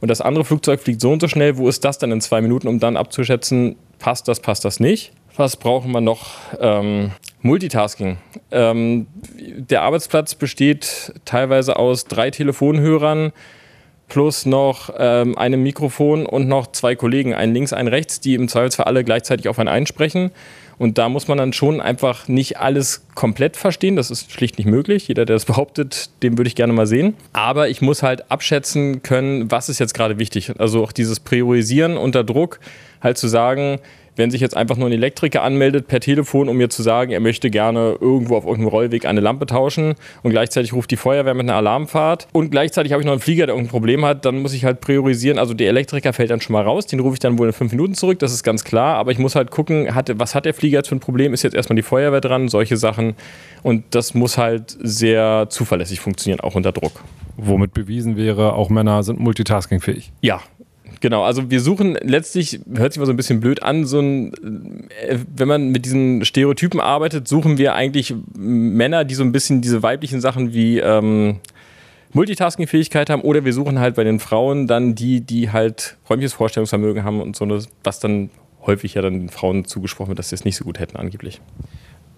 Und 0.00 0.08
das 0.08 0.20
andere 0.20 0.44
Flugzeug 0.44 0.80
fliegt 0.80 1.00
so 1.00 1.12
und 1.12 1.20
so 1.20 1.28
schnell, 1.28 1.56
wo 1.56 1.68
ist 1.68 1.84
das 1.84 1.98
dann 1.98 2.12
in 2.12 2.20
zwei 2.20 2.40
Minuten, 2.40 2.68
um 2.68 2.80
dann 2.80 2.96
abzuschätzen, 2.96 3.76
passt 3.98 4.28
das, 4.28 4.40
passt 4.40 4.64
das 4.64 4.80
nicht? 4.80 5.12
Was 5.36 5.56
brauchen 5.56 5.92
wir 5.92 6.00
noch? 6.00 6.30
Ähm, 6.60 7.12
Multitasking. 7.42 8.18
Ähm, 8.50 9.06
der 9.38 9.82
Arbeitsplatz 9.82 10.34
besteht 10.34 11.12
teilweise 11.24 11.76
aus 11.76 12.06
drei 12.06 12.30
Telefonhörern 12.30 13.32
plus 14.08 14.46
noch 14.46 14.90
ähm, 14.98 15.36
einem 15.36 15.62
Mikrofon 15.62 16.26
und 16.26 16.48
noch 16.48 16.68
zwei 16.68 16.94
Kollegen, 16.94 17.34
einen 17.34 17.52
links, 17.52 17.72
einen 17.72 17.88
rechts, 17.88 18.20
die 18.20 18.34
im 18.34 18.48
Zweifelsfall 18.48 18.86
alle 18.86 19.04
gleichzeitig 19.04 19.48
auf 19.48 19.58
einen 19.58 19.68
einsprechen. 19.68 20.30
Und 20.78 20.98
da 20.98 21.08
muss 21.08 21.26
man 21.26 21.38
dann 21.38 21.52
schon 21.52 21.80
einfach 21.80 22.28
nicht 22.28 22.58
alles 22.58 23.06
komplett 23.14 23.56
verstehen. 23.56 23.96
Das 23.96 24.10
ist 24.10 24.30
schlicht 24.30 24.58
nicht 24.58 24.66
möglich. 24.66 25.08
Jeder, 25.08 25.24
der 25.24 25.36
das 25.36 25.46
behauptet, 25.46 26.10
den 26.22 26.36
würde 26.36 26.48
ich 26.48 26.54
gerne 26.54 26.72
mal 26.72 26.86
sehen. 26.86 27.14
Aber 27.32 27.68
ich 27.68 27.80
muss 27.80 28.02
halt 28.02 28.30
abschätzen 28.30 29.02
können, 29.02 29.50
was 29.50 29.68
ist 29.68 29.78
jetzt 29.78 29.94
gerade 29.94 30.18
wichtig. 30.18 30.52
Also 30.58 30.82
auch 30.82 30.92
dieses 30.92 31.20
Priorisieren 31.20 31.96
unter 31.96 32.24
Druck, 32.24 32.60
halt 33.00 33.16
zu 33.16 33.28
sagen, 33.28 33.78
wenn 34.16 34.30
sich 34.30 34.40
jetzt 34.40 34.56
einfach 34.56 34.76
nur 34.76 34.88
ein 34.88 34.92
Elektriker 34.92 35.42
anmeldet 35.42 35.86
per 35.86 36.00
Telefon, 36.00 36.48
um 36.48 36.56
mir 36.56 36.68
zu 36.68 36.82
sagen, 36.82 37.12
er 37.12 37.20
möchte 37.20 37.50
gerne 37.50 37.96
irgendwo 38.00 38.36
auf 38.36 38.44
irgendeinem 38.44 38.68
Rollweg 38.68 39.04
eine 39.06 39.20
Lampe 39.20 39.46
tauschen 39.46 39.94
und 40.22 40.30
gleichzeitig 40.30 40.72
ruft 40.72 40.90
die 40.90 40.96
Feuerwehr 40.96 41.34
mit 41.34 41.44
einer 41.44 41.56
Alarmfahrt 41.56 42.26
und 42.32 42.50
gleichzeitig 42.50 42.92
habe 42.92 43.02
ich 43.02 43.06
noch 43.06 43.12
einen 43.12 43.20
Flieger, 43.20 43.46
der 43.46 43.54
irgendein 43.54 43.70
Problem 43.70 44.04
hat, 44.04 44.24
dann 44.24 44.40
muss 44.40 44.52
ich 44.52 44.64
halt 44.64 44.80
priorisieren. 44.80 45.38
Also 45.38 45.54
der 45.54 45.68
Elektriker 45.68 46.12
fällt 46.12 46.30
dann 46.30 46.40
schon 46.40 46.54
mal 46.54 46.62
raus, 46.62 46.86
den 46.86 47.00
rufe 47.00 47.14
ich 47.14 47.20
dann 47.20 47.38
wohl 47.38 47.46
in 47.46 47.52
fünf 47.52 47.72
Minuten 47.72 47.94
zurück, 47.94 48.18
das 48.18 48.32
ist 48.32 48.42
ganz 48.42 48.64
klar, 48.64 48.96
aber 48.96 49.12
ich 49.12 49.18
muss 49.18 49.34
halt 49.34 49.50
gucken, 49.50 49.94
hat, 49.94 50.10
was 50.18 50.34
hat 50.34 50.46
der 50.46 50.54
Flieger 50.54 50.78
jetzt 50.78 50.88
für 50.88 50.96
ein 50.96 51.00
Problem, 51.00 51.32
ist 51.34 51.42
jetzt 51.42 51.54
erstmal 51.54 51.76
die 51.76 51.82
Feuerwehr 51.82 52.20
dran, 52.20 52.48
solche 52.48 52.76
Sachen 52.76 53.14
und 53.62 53.84
das 53.90 54.14
muss 54.14 54.38
halt 54.38 54.76
sehr 54.80 55.46
zuverlässig 55.50 56.00
funktionieren, 56.00 56.40
auch 56.40 56.54
unter 56.54 56.72
Druck. 56.72 57.02
Womit 57.36 57.74
bewiesen 57.74 58.16
wäre, 58.16 58.54
auch 58.54 58.70
Männer 58.70 59.02
sind 59.02 59.20
multitaskingfähig. 59.20 60.10
Ja, 60.22 60.40
Genau, 61.00 61.24
also 61.24 61.50
wir 61.50 61.60
suchen 61.60 61.98
letztlich, 62.00 62.60
hört 62.74 62.92
sich 62.92 63.00
mal 63.00 63.06
so 63.06 63.12
ein 63.12 63.16
bisschen 63.16 63.40
blöd 63.40 63.62
an, 63.62 63.84
so 63.84 64.00
ein, 64.00 64.88
äh, 65.06 65.18
wenn 65.34 65.48
man 65.48 65.70
mit 65.70 65.84
diesen 65.84 66.24
Stereotypen 66.24 66.80
arbeitet, 66.80 67.28
suchen 67.28 67.58
wir 67.58 67.74
eigentlich 67.74 68.14
Männer, 68.34 69.04
die 69.04 69.14
so 69.14 69.22
ein 69.22 69.32
bisschen 69.32 69.60
diese 69.60 69.82
weiblichen 69.82 70.20
Sachen 70.20 70.52
wie 70.54 70.78
ähm, 70.78 71.40
Multitasking-Fähigkeit 72.12 73.10
haben 73.10 73.22
oder 73.22 73.44
wir 73.44 73.52
suchen 73.52 73.78
halt 73.78 73.94
bei 73.96 74.04
den 74.04 74.20
Frauen 74.20 74.66
dann 74.66 74.94
die, 74.94 75.20
die 75.20 75.50
halt 75.50 75.96
räumliches 76.08 76.32
Vorstellungsvermögen 76.32 77.04
haben 77.04 77.20
und 77.20 77.36
so, 77.36 77.46
was 77.84 78.00
dann 78.00 78.30
häufig 78.64 78.94
ja 78.94 79.02
dann 79.02 79.20
den 79.20 79.28
Frauen 79.28 79.64
zugesprochen 79.64 80.08
wird, 80.08 80.18
dass 80.18 80.30
sie 80.30 80.34
es 80.34 80.44
nicht 80.44 80.56
so 80.56 80.64
gut 80.64 80.78
hätten 80.78 80.96
angeblich. 80.96 81.40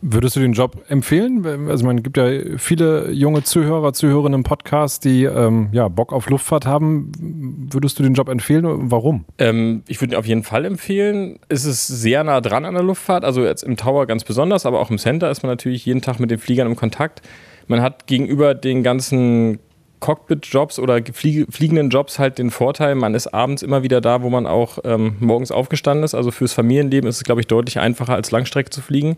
Würdest 0.01 0.37
du 0.37 0.41
den 0.41 0.53
Job 0.53 0.85
empfehlen? 0.89 1.69
Also 1.69 1.85
man 1.85 2.05
gibt 2.05 2.17
ja 2.19 2.29
viele 2.57 3.11
junge 3.11 3.43
Zuhörer, 3.43 3.93
Zuhörerinnen 3.93 4.41
im 4.41 4.43
Podcast, 4.45 5.05
die 5.05 5.25
ähm, 5.25 5.71
ja, 5.73 5.89
Bock 5.89 6.13
auf 6.13 6.31
Luftfahrt 6.31 6.67
haben. 6.67 7.11
Würdest 7.73 7.99
du 7.99 8.05
den 8.05 8.15
Job 8.15 8.29
empfehlen 8.29 8.65
und 8.65 8.93
warum? 8.93 9.25
Ähm, 9.39 9.83
ich 9.89 10.01
würde 10.01 10.15
ihn 10.15 10.19
auf 10.19 10.27
jeden 10.27 10.45
Fall 10.45 10.65
empfehlen. 10.67 11.41
Es 11.49 11.65
ist 11.65 11.89
sehr 11.89 12.23
nah 12.23 12.41
dran 12.41 12.65
an 12.65 12.75
der 12.75 12.85
Luftfahrt, 12.85 13.25
also 13.25 13.45
jetzt 13.45 13.65
im 13.65 13.77
Tower 13.77 14.07
ganz 14.07 14.23
besonders, 14.23 14.67
aber 14.67 14.79
auch 14.79 14.91
im 14.91 14.99
Center 14.99 15.33
ist 15.33 15.43
man 15.43 15.51
natürlich 15.51 15.85
jeden 15.85 16.01
Tag 16.01 16.21
mit 16.21 16.31
den 16.31 16.39
Fliegern 16.39 16.69
im 16.69 16.77
Kontakt. 16.77 17.21
Man 17.67 17.83
hat 17.83 18.07
gegenüber 18.07 18.55
den 18.55 18.85
ganzen 18.85 19.59
Cockpit-Jobs 19.99 20.79
oder 20.79 21.01
fliegenden 21.13 21.91
Jobs 21.91 22.21
halt 22.21 22.39
den 22.39 22.53
Vorteil, 22.53 22.95
man 22.95 23.17
ist 23.17 23.27
abends 23.35 23.63
immer 23.63 23.83
wieder 23.83 24.01
da, 24.01 24.23
wo 24.23 24.31
man 24.31 24.47
auch 24.47 24.79
ähm, 24.85 25.17
morgens 25.19 25.51
aufgestanden 25.51 26.05
ist. 26.05 26.15
Also 26.15 26.31
fürs 26.31 26.53
Familienleben 26.53 27.11
ist 27.11 27.17
es, 27.17 27.25
glaube 27.25 27.41
ich, 27.41 27.49
deutlich 27.49 27.81
einfacher 27.81 28.15
als 28.15 28.31
Langstrecke 28.31 28.71
zu 28.71 28.81
fliegen 28.81 29.17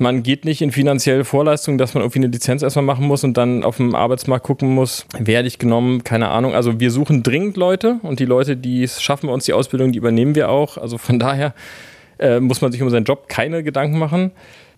man 0.00 0.22
geht 0.22 0.44
nicht 0.44 0.62
in 0.62 0.72
finanzielle 0.72 1.24
Vorleistungen, 1.24 1.76
dass 1.76 1.94
man 1.94 2.02
irgendwie 2.02 2.20
eine 2.20 2.28
Lizenz 2.28 2.62
erstmal 2.62 2.84
machen 2.84 3.06
muss 3.06 3.22
und 3.22 3.36
dann 3.36 3.62
auf 3.62 3.76
dem 3.76 3.94
Arbeitsmarkt 3.94 4.44
gucken 4.44 4.74
muss, 4.74 5.06
werde 5.18 5.46
ich 5.46 5.58
genommen, 5.58 6.04
keine 6.04 6.28
Ahnung. 6.28 6.54
Also 6.54 6.80
wir 6.80 6.90
suchen 6.90 7.22
dringend 7.22 7.56
Leute 7.56 8.00
und 8.02 8.18
die 8.18 8.24
Leute, 8.24 8.56
die 8.56 8.88
schaffen 8.88 9.26
bei 9.26 9.32
uns 9.32 9.44
die 9.44 9.52
Ausbildung, 9.52 9.92
die 9.92 9.98
übernehmen 9.98 10.34
wir 10.34 10.48
auch. 10.48 10.78
Also 10.78 10.96
von 10.96 11.18
daher 11.18 11.54
äh, 12.18 12.40
muss 12.40 12.62
man 12.62 12.72
sich 12.72 12.82
um 12.82 12.88
seinen 12.88 13.04
Job 13.04 13.28
keine 13.28 13.62
Gedanken 13.62 13.98
machen. 13.98 14.30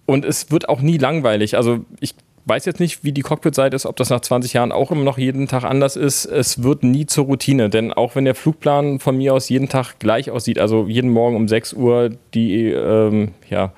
Und 0.06 0.24
es 0.24 0.50
wird 0.50 0.68
auch 0.68 0.80
nie 0.80 0.98
langweilig. 0.98 1.56
Also 1.56 1.84
ich 2.00 2.16
weiß 2.44 2.64
jetzt 2.64 2.80
nicht, 2.80 3.04
wie 3.04 3.12
die 3.12 3.22
Cockpit-Seite 3.22 3.76
ist, 3.76 3.86
ob 3.86 3.96
das 3.96 4.10
nach 4.10 4.20
20 4.20 4.52
Jahren 4.52 4.72
auch 4.72 4.90
immer 4.90 5.04
noch 5.04 5.18
jeden 5.18 5.46
Tag 5.46 5.62
anders 5.62 5.94
ist. 5.94 6.24
Es 6.24 6.62
wird 6.62 6.82
nie 6.82 7.06
zur 7.06 7.26
Routine, 7.26 7.70
denn 7.70 7.92
auch 7.92 8.16
wenn 8.16 8.24
der 8.24 8.34
Flugplan 8.34 8.98
von 8.98 9.16
mir 9.16 9.34
aus 9.34 9.48
jeden 9.48 9.68
Tag 9.68 10.00
gleich 10.00 10.30
aussieht, 10.30 10.58
also 10.58 10.86
jeden 10.88 11.10
Morgen 11.10 11.36
um 11.36 11.46
6 11.46 11.74
Uhr 11.74 12.10
die, 12.34 12.70
ähm, 12.70 13.32
ja, 13.48 13.72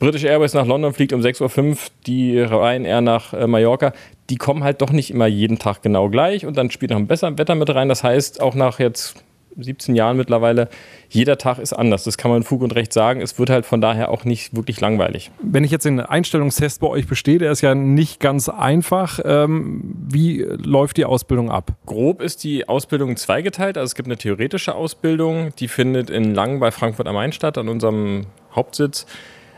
British 0.00 0.24
Airways 0.24 0.54
nach 0.54 0.66
London 0.66 0.94
fliegt 0.94 1.12
um 1.12 1.20
6.05 1.20 1.68
Uhr, 1.68 1.76
die 2.06 2.40
Ryanair 2.40 3.02
nach 3.02 3.34
äh, 3.34 3.46
Mallorca. 3.46 3.92
Die 4.30 4.36
kommen 4.36 4.64
halt 4.64 4.80
doch 4.80 4.90
nicht 4.90 5.10
immer 5.10 5.26
jeden 5.26 5.58
Tag 5.58 5.82
genau 5.82 6.08
gleich 6.08 6.46
und 6.46 6.56
dann 6.56 6.70
spielt 6.70 6.90
noch 6.90 6.98
ein 6.98 7.06
besseres 7.06 7.36
Wetter 7.36 7.54
mit 7.54 7.68
rein. 7.72 7.90
Das 7.90 8.02
heißt, 8.02 8.40
auch 8.40 8.54
nach 8.54 8.78
jetzt 8.78 9.22
17 9.58 9.94
Jahren 9.94 10.16
mittlerweile, 10.16 10.70
jeder 11.10 11.36
Tag 11.36 11.58
ist 11.58 11.74
anders. 11.74 12.04
Das 12.04 12.16
kann 12.16 12.30
man 12.30 12.44
Fug 12.44 12.62
und 12.62 12.74
Recht 12.74 12.94
sagen. 12.94 13.20
Es 13.20 13.38
wird 13.38 13.50
halt 13.50 13.66
von 13.66 13.82
daher 13.82 14.10
auch 14.10 14.24
nicht 14.24 14.56
wirklich 14.56 14.80
langweilig. 14.80 15.30
Wenn 15.42 15.64
ich 15.64 15.70
jetzt 15.70 15.84
den 15.84 16.00
Einstellungstest 16.00 16.80
bei 16.80 16.86
euch 16.86 17.06
bestehe, 17.06 17.38
der 17.38 17.52
ist 17.52 17.60
ja 17.60 17.74
nicht 17.74 18.20
ganz 18.20 18.48
einfach. 18.48 19.20
Ähm, 19.22 19.82
wie 20.08 20.40
läuft 20.40 20.96
die 20.96 21.04
Ausbildung 21.04 21.50
ab? 21.50 21.72
Grob 21.84 22.22
ist 22.22 22.42
die 22.42 22.68
Ausbildung 22.68 23.16
zweigeteilt. 23.16 23.76
Also 23.76 23.90
es 23.90 23.94
gibt 23.94 24.08
eine 24.08 24.16
theoretische 24.16 24.74
Ausbildung, 24.74 25.50
die 25.58 25.68
findet 25.68 26.08
in 26.08 26.34
Langen 26.34 26.58
bei 26.58 26.70
Frankfurt 26.70 27.06
am 27.06 27.16
Main 27.16 27.32
statt, 27.32 27.58
an 27.58 27.68
unserem 27.68 28.22
Hauptsitz. 28.54 29.04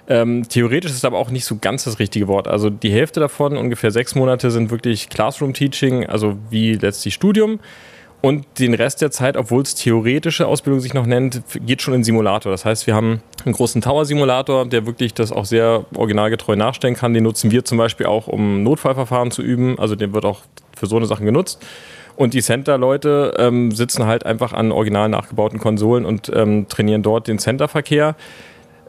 Ähm, 0.09 0.49
theoretisch 0.49 0.91
ist 0.91 1.05
aber 1.05 1.19
auch 1.19 1.31
nicht 1.31 1.45
so 1.45 1.59
ganz 1.61 1.85
das 1.85 1.99
richtige 1.99 2.29
Wort. 2.29 2.49
Also 2.49 2.71
die 2.71 2.91
Hälfte 2.91 3.21
davon, 3.21 3.57
ungefähr 3.57 3.91
sechs 3.91 4.15
Monate, 4.15 4.51
sind 4.51 4.71
wirklich 4.71 5.09
Classroom-Teaching, 5.09 6.07
also 6.07 6.37
wie 6.51 6.75
letztlich 6.75 7.15
Studium. 7.15 7.61
Und 8.21 8.47
den 8.61 8.73
Rest 8.75 9.03
der 9.03 9.11
Zeit, 9.11 9.37
obwohl 9.37 9.63
es 9.63 9.75
theoretische 9.75 10.47
Ausbildung 10.47 10.81
sich 10.81 10.95
noch 10.95 11.07
nennt, 11.07 11.43
geht 11.67 11.83
schon 11.83 11.93
in 11.93 12.05
Simulator. 12.05 12.53
Das 12.53 12.65
heißt, 12.65 12.87
wir 12.87 12.95
haben 12.95 13.21
einen 13.45 13.53
großen 13.53 13.83
Tower-Simulator, 13.83 14.65
der 14.65 14.87
wirklich 14.87 15.13
das 15.13 15.33
auch 15.33 15.45
sehr 15.45 15.87
originalgetreu 15.97 16.55
nachstellen 16.55 16.95
kann. 16.95 17.15
Den 17.15 17.25
nutzen 17.25 17.51
wir 17.51 17.65
zum 17.65 17.79
Beispiel 17.79 18.07
auch, 18.07 18.29
um 18.29 18.63
Notfallverfahren 18.63 19.33
zu 19.33 19.43
üben. 19.43 19.77
Also 19.77 19.97
den 19.97 20.15
wird 20.15 20.25
auch 20.25 20.43
für 20.77 20.87
so 20.87 20.97
eine 20.97 21.07
Sachen 21.07 21.27
genutzt. 21.27 21.61
Und 22.15 22.35
die 22.35 22.43
Center-Leute 22.43 23.35
ähm, 23.39 23.73
sitzen 23.73 24.07
halt 24.07 24.25
einfach 24.25 24.53
an 24.53 24.71
original 24.71 25.09
nachgebauten 25.09 25.59
Konsolen 25.59 26.05
und 26.05 26.31
ähm, 26.33 26.69
trainieren 26.69 27.03
dort 27.03 27.27
den 27.27 27.41
Center-Verkehr. 27.41 28.15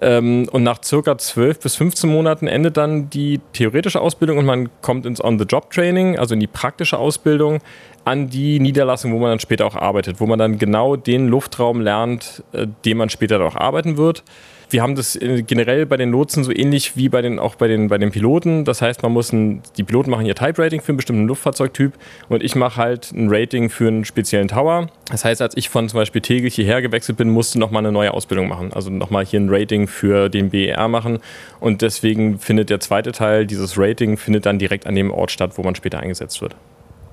Ähm, 0.03 0.49
und 0.51 0.63
nach 0.63 0.83
circa 0.83 1.17
12 1.17 1.61
bis 1.61 1.75
15 1.77 2.09
Monaten 2.09 2.47
endet 2.47 2.75
dann 2.75 3.09
die 3.09 3.39
theoretische 3.53 4.01
Ausbildung 4.01 4.37
und 4.37 4.45
man 4.45 4.67
kommt 4.81 5.05
ins 5.05 5.23
On-the-Job-Training, 5.23 6.19
also 6.19 6.33
in 6.33 6.41
die 6.41 6.47
praktische 6.47 6.97
Ausbildung 6.97 7.59
an 8.03 8.29
die 8.29 8.59
Niederlassung, 8.59 9.13
wo 9.13 9.19
man 9.19 9.29
dann 9.29 9.39
später 9.39 9.65
auch 9.65 9.75
arbeitet, 9.75 10.19
wo 10.19 10.25
man 10.25 10.37
dann 10.37 10.59
genau 10.59 10.97
den 10.97 11.29
Luftraum 11.29 11.79
lernt, 11.79 12.43
äh, 12.51 12.67
den 12.83 12.97
man 12.97 13.09
später 13.09 13.39
auch 13.45 13.55
arbeiten 13.55 13.95
wird. 13.95 14.25
Wir 14.69 14.81
haben 14.81 14.95
das 14.95 15.15
äh, 15.15 15.43
generell 15.43 15.85
bei 15.85 15.97
den 15.97 16.11
Lotsen 16.11 16.43
so 16.43 16.51
ähnlich 16.51 16.95
wie 16.95 17.09
bei 17.09 17.21
den, 17.21 17.39
auch 17.39 17.55
bei 17.55 17.67
den, 17.67 17.87
bei 17.87 17.97
den 17.97 18.11
Piloten. 18.11 18.65
Das 18.65 18.81
heißt, 18.81 19.03
man 19.03 19.11
muss 19.11 19.31
ein, 19.31 19.61
die 19.77 19.83
Piloten 19.83 20.09
machen 20.09 20.25
ihr 20.25 20.35
Type-Rating 20.35 20.81
für 20.81 20.89
einen 20.89 20.97
bestimmten 20.97 21.27
Luftfahrzeugtyp 21.27 21.93
und 22.29 22.43
ich 22.43 22.55
mache 22.55 22.77
halt 22.77 23.11
ein 23.11 23.27
Rating 23.29 23.69
für 23.69 23.87
einen 23.87 24.05
speziellen 24.05 24.47
Tower. 24.47 24.87
Das 25.09 25.25
heißt, 25.25 25.41
als 25.41 25.55
ich 25.57 25.69
von 25.69 25.89
zum 25.89 25.99
Beispiel 25.99 26.21
Tegel 26.21 26.49
hierher 26.49 26.81
gewechselt 26.81 27.17
bin, 27.17 27.29
musste 27.29 27.59
nochmal 27.59 27.83
eine 27.83 27.91
neue 27.91 28.13
Ausbildung 28.13 28.47
machen. 28.47 28.73
Also 28.73 28.89
nochmal 28.89 29.25
hier 29.25 29.39
ein 29.39 29.49
Rating 29.49 29.87
für 29.87 30.29
den 30.29 30.49
BER 30.49 30.87
machen. 30.87 31.19
Und 31.59 31.81
deswegen 31.81 32.39
findet 32.39 32.69
der 32.69 32.79
zweite 32.79 33.11
Teil, 33.11 33.45
dieses 33.45 33.77
Rating, 33.77 34.17
findet 34.17 34.45
dann 34.45 34.59
direkt 34.59 34.87
an 34.87 34.95
dem 34.95 35.11
Ort 35.11 35.31
statt, 35.31 35.51
wo 35.55 35.63
man 35.63 35.75
später 35.75 35.99
eingesetzt 35.99 36.41
wird. 36.41 36.55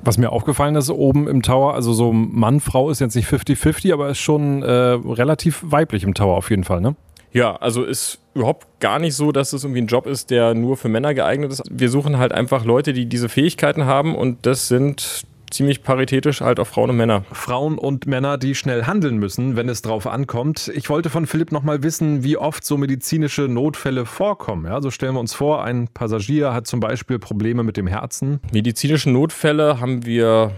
Was 0.02 0.16
mir 0.16 0.32
aufgefallen 0.32 0.76
ist, 0.76 0.90
oben 0.90 1.28
im 1.28 1.42
Tower, 1.42 1.74
also 1.74 1.92
so 1.92 2.12
Mann, 2.12 2.60
Frau 2.60 2.88
ist 2.88 3.00
jetzt 3.00 3.16
nicht 3.16 3.28
50-50, 3.28 3.92
aber 3.92 4.08
ist 4.08 4.18
schon 4.18 4.62
äh, 4.62 4.70
relativ 4.70 5.62
weiblich 5.62 6.04
im 6.04 6.14
Tower 6.14 6.36
auf 6.36 6.48
jeden 6.48 6.64
Fall, 6.64 6.80
ne? 6.80 6.96
Ja, 7.32 7.56
also 7.56 7.84
ist 7.84 8.18
überhaupt 8.34 8.66
gar 8.80 8.98
nicht 8.98 9.14
so, 9.14 9.32
dass 9.32 9.52
es 9.52 9.64
irgendwie 9.64 9.82
ein 9.82 9.86
Job 9.86 10.06
ist, 10.06 10.30
der 10.30 10.54
nur 10.54 10.76
für 10.76 10.88
Männer 10.88 11.14
geeignet 11.14 11.52
ist. 11.52 11.62
Wir 11.70 11.88
suchen 11.88 12.18
halt 12.18 12.32
einfach 12.32 12.64
Leute, 12.64 12.92
die 12.92 13.06
diese 13.06 13.28
Fähigkeiten 13.28 13.84
haben 13.84 14.14
und 14.14 14.46
das 14.46 14.68
sind 14.68 15.24
ziemlich 15.50 15.82
paritätisch 15.82 16.40
halt 16.40 16.60
auch 16.60 16.66
Frauen 16.66 16.90
und 16.90 16.96
Männer. 16.96 17.24
Frauen 17.32 17.76
und 17.76 18.06
Männer, 18.06 18.38
die 18.38 18.54
schnell 18.54 18.84
handeln 18.84 19.18
müssen, 19.18 19.56
wenn 19.56 19.68
es 19.68 19.82
drauf 19.82 20.06
ankommt. 20.06 20.70
Ich 20.74 20.88
wollte 20.88 21.10
von 21.10 21.26
Philipp 21.26 21.52
nochmal 21.52 21.82
wissen, 21.82 22.22
wie 22.22 22.36
oft 22.36 22.64
so 22.64 22.76
medizinische 22.76 23.42
Notfälle 23.42 24.06
vorkommen. 24.06 24.66
Ja, 24.66 24.80
so 24.80 24.90
stellen 24.90 25.14
wir 25.14 25.20
uns 25.20 25.34
vor, 25.34 25.64
ein 25.64 25.88
Passagier 25.88 26.54
hat 26.54 26.66
zum 26.66 26.80
Beispiel 26.80 27.18
Probleme 27.18 27.62
mit 27.64 27.76
dem 27.76 27.86
Herzen. 27.86 28.40
Medizinische 28.52 29.10
Notfälle 29.10 29.80
haben 29.80 30.06
wir, 30.06 30.52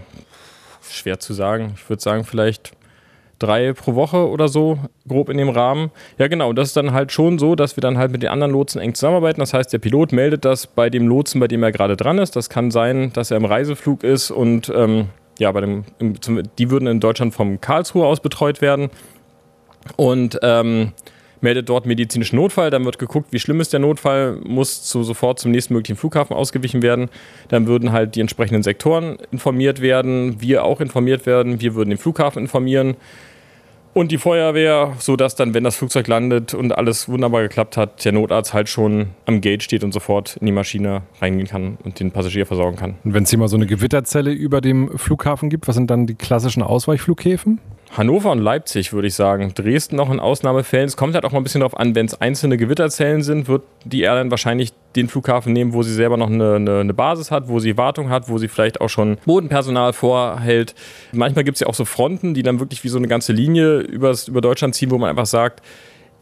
schwer 0.89 1.19
zu 1.19 1.33
sagen, 1.33 1.73
ich 1.75 1.89
würde 1.89 2.01
sagen 2.01 2.23
vielleicht 2.23 2.73
drei 3.43 3.73
pro 3.73 3.95
Woche 3.95 4.29
oder 4.29 4.47
so, 4.47 4.79
grob 5.07 5.29
in 5.29 5.37
dem 5.37 5.49
Rahmen. 5.49 5.91
Ja, 6.17 6.27
genau, 6.27 6.53
das 6.53 6.69
ist 6.69 6.77
dann 6.77 6.93
halt 6.93 7.11
schon 7.11 7.37
so, 7.37 7.55
dass 7.55 7.75
wir 7.75 7.81
dann 7.81 7.97
halt 7.97 8.11
mit 8.11 8.23
den 8.23 8.29
anderen 8.29 8.53
Lotsen 8.53 8.81
eng 8.81 8.95
zusammenarbeiten. 8.95 9.39
Das 9.39 9.53
heißt, 9.53 9.73
der 9.73 9.79
Pilot 9.79 10.13
meldet 10.13 10.45
das 10.45 10.67
bei 10.67 10.89
dem 10.89 11.07
Lotsen, 11.07 11.39
bei 11.39 11.47
dem 11.47 11.61
er 11.61 11.71
gerade 11.71 11.97
dran 11.97 12.17
ist. 12.17 12.35
Das 12.35 12.49
kann 12.49 12.71
sein, 12.71 13.11
dass 13.13 13.31
er 13.31 13.37
im 13.37 13.45
Reiseflug 13.45 14.03
ist 14.03 14.31
und 14.31 14.71
ähm, 14.73 15.09
ja, 15.39 15.51
bei 15.51 15.61
dem, 15.61 15.83
im, 15.99 16.15
die 16.57 16.69
würden 16.69 16.87
in 16.87 16.99
Deutschland 16.99 17.33
vom 17.33 17.59
Karlsruhe 17.59 18.05
aus 18.05 18.21
betreut 18.21 18.61
werden. 18.61 18.89
Und 19.97 20.39
ähm, 20.43 20.93
meldet 21.43 21.67
dort 21.67 21.85
medizinischen 21.85 22.37
Notfall, 22.37 22.69
dann 22.69 22.85
wird 22.85 22.97
geguckt, 22.97 23.27
wie 23.31 23.39
schlimm 23.39 23.59
ist 23.59 23.73
der 23.73 23.81
Notfall, 23.81 24.39
muss 24.43 24.83
zu, 24.83 25.03
sofort 25.03 25.39
zum 25.39 25.51
nächsten 25.51 25.73
möglichen 25.73 25.97
Flughafen 25.97 26.35
ausgewichen 26.35 26.81
werden. 26.81 27.09
Dann 27.49 27.67
würden 27.67 27.91
halt 27.91 28.15
die 28.15 28.21
entsprechenden 28.21 28.63
Sektoren 28.63 29.17
informiert 29.29 29.81
werden, 29.81 30.41
wir 30.41 30.63
auch 30.63 30.79
informiert 30.79 31.25
werden, 31.25 31.59
wir 31.59 31.75
würden 31.75 31.89
den 31.89 31.99
Flughafen 31.99 32.41
informieren 32.41 32.95
und 33.93 34.11
die 34.11 34.17
Feuerwehr, 34.17 34.93
sodass 34.99 35.35
dann, 35.35 35.53
wenn 35.53 35.63
das 35.63 35.75
Flugzeug 35.75 36.07
landet 36.07 36.53
und 36.53 36.71
alles 36.71 37.07
wunderbar 37.07 37.43
geklappt 37.43 37.77
hat, 37.77 38.03
der 38.05 38.11
Notarzt 38.11 38.53
halt 38.53 38.69
schon 38.69 39.11
am 39.25 39.41
Gate 39.41 39.63
steht 39.63 39.83
und 39.83 39.93
sofort 39.93 40.37
in 40.37 40.45
die 40.45 40.51
Maschine 40.51 41.03
reingehen 41.21 41.47
kann 41.47 41.77
und 41.83 41.99
den 41.99 42.11
Passagier 42.11 42.45
versorgen 42.45 42.77
kann. 42.77 42.95
Und 43.03 43.13
wenn 43.13 43.23
es 43.23 43.29
hier 43.29 43.39
mal 43.39 43.47
so 43.47 43.55
eine 43.55 43.67
Gewitterzelle 43.67 44.31
über 44.31 44.61
dem 44.61 44.97
Flughafen 44.97 45.49
gibt, 45.49 45.67
was 45.67 45.75
sind 45.75 45.89
dann 45.89 46.07
die 46.07 46.15
klassischen 46.15 46.63
Ausweichflughäfen? 46.63 47.59
Hannover 47.95 48.31
und 48.31 48.39
Leipzig, 48.39 48.91
würde 48.91 49.07
ich 49.07 49.13
sagen. 49.13 49.53
Dresden 49.53 49.97
noch 49.97 50.09
in 50.11 50.19
Ausnahmefällen. 50.19 50.87
Es 50.87 50.97
kommt 50.97 51.13
halt 51.13 51.25
auch 51.25 51.31
mal 51.31 51.39
ein 51.39 51.43
bisschen 51.43 51.61
darauf 51.61 51.77
an, 51.77 51.93
wenn 51.93 52.07
es 52.07 52.19
einzelne 52.19 52.57
Gewitterzellen 52.57 53.21
sind, 53.21 53.47
wird 53.47 53.61
die 53.85 54.01
Airline 54.01 54.31
wahrscheinlich 54.31 54.73
den 54.95 55.07
Flughafen 55.07 55.53
nehmen, 55.53 55.73
wo 55.73 55.83
sie 55.83 55.93
selber 55.93 56.17
noch 56.17 56.29
eine, 56.29 56.55
eine, 56.55 56.79
eine 56.79 56.93
Basis 56.93 57.29
hat, 57.29 57.47
wo 57.49 57.59
sie 57.59 57.77
Wartung 57.77 58.09
hat, 58.09 58.29
wo 58.29 58.39
sie 58.39 58.47
vielleicht 58.47 58.81
auch 58.81 58.89
schon 58.89 59.17
Bodenpersonal 59.25 59.93
vorhält. 59.93 60.73
Manchmal 61.11 61.43
gibt 61.43 61.57
es 61.57 61.59
ja 61.61 61.67
auch 61.67 61.75
so 61.75 61.85
Fronten, 61.85 62.33
die 62.33 62.41
dann 62.41 62.59
wirklich 62.59 62.83
wie 62.83 62.89
so 62.89 62.97
eine 62.97 63.07
ganze 63.07 63.31
Linie 63.31 63.79
übers, 63.81 64.27
über 64.27 64.41
Deutschland 64.41 64.73
ziehen, 64.73 64.89
wo 64.89 64.97
man 64.97 65.11
einfach 65.11 65.27
sagt, 65.27 65.61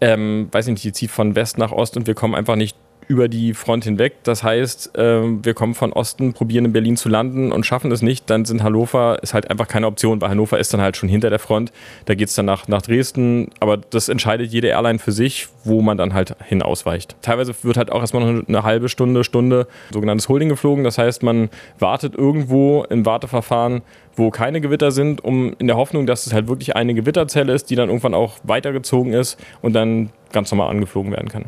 ähm, 0.01 0.49
weiß 0.51 0.67
nicht, 0.67 0.83
die 0.83 0.91
zieht 0.91 1.11
von 1.11 1.35
West 1.35 1.57
nach 1.57 1.71
Ost 1.71 1.95
und 1.95 2.05
wir 2.05 2.15
kommen 2.15 2.35
einfach 2.35 2.55
nicht 2.55 2.75
über 3.11 3.27
die 3.27 3.53
Front 3.53 3.83
hinweg. 3.83 4.23
Das 4.23 4.41
heißt, 4.41 4.97
äh, 4.97 5.21
wir 5.43 5.53
kommen 5.53 5.75
von 5.75 5.91
Osten, 5.91 6.31
probieren 6.31 6.63
in 6.63 6.71
Berlin 6.71 6.95
zu 6.95 7.09
landen 7.09 7.51
und 7.51 7.65
schaffen 7.65 7.91
es 7.91 8.01
nicht. 8.01 8.29
Dann 8.29 8.45
sind 8.45 8.63
Hannover 8.63 9.21
ist 9.21 9.33
halt 9.33 9.49
einfach 9.49 9.67
keine 9.67 9.87
Option, 9.87 10.21
weil 10.21 10.29
Hannover 10.29 10.57
ist 10.57 10.73
dann 10.73 10.79
halt 10.79 10.95
schon 10.95 11.09
hinter 11.09 11.29
der 11.29 11.39
Front. 11.39 11.73
Da 12.05 12.15
geht 12.15 12.29
es 12.29 12.35
dann 12.35 12.45
nach, 12.45 12.69
nach 12.69 12.81
Dresden. 12.81 13.49
Aber 13.59 13.75
das 13.75 14.07
entscheidet 14.07 14.49
jede 14.53 14.69
Airline 14.69 14.99
für 14.99 15.11
sich, 15.11 15.49
wo 15.65 15.81
man 15.81 15.97
dann 15.97 16.13
halt 16.13 16.37
hin 16.45 16.61
ausweicht. 16.61 17.17
Teilweise 17.21 17.53
wird 17.63 17.75
halt 17.75 17.91
auch 17.91 17.99
erstmal 17.99 18.33
noch 18.33 18.47
eine 18.47 18.63
halbe 18.63 18.87
Stunde, 18.87 19.25
Stunde 19.25 19.67
sogenanntes 19.91 20.29
Holding 20.29 20.47
geflogen. 20.47 20.85
Das 20.85 20.97
heißt, 20.97 21.21
man 21.21 21.49
wartet 21.79 22.15
irgendwo 22.15 22.85
im 22.89 23.05
Warteverfahren, 23.05 23.81
wo 24.15 24.29
keine 24.29 24.61
Gewitter 24.61 24.91
sind, 24.91 25.21
um 25.21 25.53
in 25.59 25.67
der 25.67 25.75
Hoffnung, 25.75 26.05
dass 26.05 26.25
es 26.27 26.33
halt 26.33 26.47
wirklich 26.47 26.77
eine 26.77 26.93
Gewitterzelle 26.93 27.51
ist, 27.51 27.69
die 27.69 27.75
dann 27.75 27.89
irgendwann 27.89 28.13
auch 28.13 28.37
weitergezogen 28.43 29.11
ist 29.11 29.37
und 29.61 29.73
dann 29.73 30.11
ganz 30.31 30.49
normal 30.49 30.69
angeflogen 30.69 31.11
werden 31.11 31.27
kann. 31.27 31.45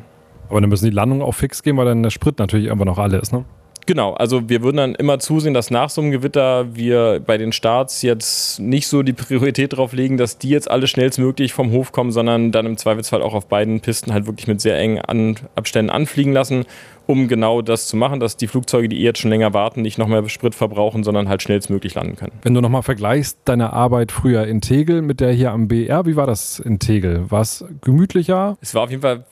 Aber 0.50 0.62
dann 0.62 0.70
müssen 0.70 0.86
die 0.86 0.92
Landungen 0.92 1.22
auch 1.22 1.34
fix 1.34 1.64
gehen, 1.64 1.78
weil 1.78 1.86
dann 1.86 2.04
der 2.04 2.10
Sprit 2.10 2.40
natürlich 2.40 2.66
irgendwann 2.66 2.88
noch 2.88 3.00
alle 3.00 3.18
ist, 3.18 3.34
ne? 3.34 3.46
Genau, 3.86 4.14
also 4.14 4.48
wir 4.50 4.62
würden 4.64 4.78
dann 4.78 4.96
immer 4.96 5.20
zusehen, 5.20 5.54
dass 5.54 5.70
nach 5.70 5.90
so 5.90 6.02
einem 6.02 6.12
Gewitter 6.12 6.74
wir 6.76 7.22
bei 7.26 7.38
den 7.38 7.52
Starts 7.52 8.02
jetzt 8.02 8.60
nicht 8.60 8.88
so 8.88 9.04
die 9.04 9.14
Priorität 9.14 9.74
darauf 9.74 9.94
legen, 9.94 10.18
dass 10.18 10.38
die 10.38 10.50
jetzt 10.50 10.72
alle 10.72 10.88
schnellstmöglich 10.88 11.54
vom 11.54 11.72
Hof 11.72 11.92
kommen, 11.92 12.12
sondern 12.12 12.52
dann 12.52 12.66
im 12.66 12.78
Zweifelsfall 12.78 13.22
auch 13.22 13.34
auf 13.34 13.48
beiden 13.48 13.82
Pisten 13.82 14.14
halt 14.14 14.26
wirklich 14.26 14.48
mit 14.48 14.62
sehr 14.62 14.78
engen 14.78 15.02
An 15.02 15.36
Abständen 15.56 15.90
anfliegen 15.90 16.32
lassen, 16.32 16.66
um 17.08 17.28
genau 17.28 17.62
das 17.62 17.88
zu 17.88 17.98
machen, 17.98 18.22
dass 18.22 18.38
die 18.38 18.48
Flugzeuge, 18.48 18.88
die 18.88 19.02
jetzt 19.02 19.20
schon 19.20 19.32
länger 19.32 19.54
warten, 19.54 19.82
nicht 19.82 19.98
noch 19.98 20.08
mehr 20.08 20.28
Sprit 20.30 20.56
verbrauchen, 20.56 21.04
sondern 21.04 21.28
halt 21.28 21.42
schnellstmöglich 21.42 21.94
landen 21.94 22.16
können. 22.16 22.32
Wenn 22.42 22.54
du 22.54 22.62
nochmal 22.62 22.84
vergleichst 22.84 23.40
deine 23.46 23.74
Arbeit 23.74 24.14
früher 24.14 24.48
in 24.48 24.62
Tegel 24.62 25.02
mit 25.02 25.20
der 25.20 25.34
hier 25.34 25.52
am 25.52 25.68
BR, 25.68 26.06
wie 26.06 26.16
war 26.16 26.28
das 26.28 26.60
in 26.60 26.80
Tegel? 26.80 27.30
War 27.30 27.42
es 27.42 27.66
gemütlicher? 27.82 28.58
Es 28.62 28.74
war 28.74 28.84
auf 28.84 28.90
jeden 28.90 29.02
Fall 29.02 29.26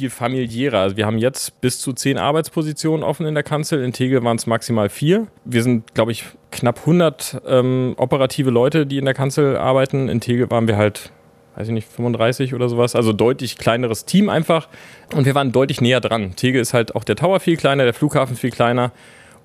viel 0.00 0.10
familiärer. 0.10 0.78
Also 0.78 0.96
wir 0.96 1.06
haben 1.06 1.18
jetzt 1.18 1.60
bis 1.60 1.78
zu 1.78 1.92
zehn 1.92 2.16
Arbeitspositionen 2.16 3.04
offen 3.04 3.26
in 3.26 3.34
der 3.34 3.42
Kanzel. 3.42 3.84
In 3.84 3.92
Tegel 3.92 4.24
waren 4.24 4.36
es 4.36 4.46
maximal 4.46 4.88
vier. 4.88 5.26
Wir 5.44 5.62
sind, 5.62 5.94
glaube 5.94 6.12
ich, 6.12 6.24
knapp 6.50 6.80
100 6.80 7.42
ähm, 7.46 7.94
operative 7.98 8.50
Leute, 8.50 8.86
die 8.86 8.96
in 8.96 9.04
der 9.04 9.14
Kanzel 9.14 9.56
arbeiten. 9.58 10.08
In 10.08 10.20
Tegel 10.20 10.50
waren 10.50 10.68
wir 10.68 10.76
halt 10.76 11.12
weiß 11.56 11.66
ich 11.66 11.74
nicht, 11.74 11.88
35 11.88 12.54
oder 12.54 12.70
sowas. 12.70 12.96
Also 12.96 13.12
deutlich 13.12 13.58
kleineres 13.58 14.06
Team 14.06 14.30
einfach. 14.30 14.68
Und 15.14 15.26
wir 15.26 15.34
waren 15.34 15.52
deutlich 15.52 15.82
näher 15.82 16.00
dran. 16.00 16.34
Tegel 16.36 16.62
ist 16.62 16.72
halt 16.72 16.94
auch 16.94 17.04
der 17.04 17.16
Tower 17.16 17.40
viel 17.40 17.56
kleiner, 17.56 17.84
der 17.84 17.92
Flughafen 17.92 18.36
viel 18.36 18.50
kleiner. 18.50 18.92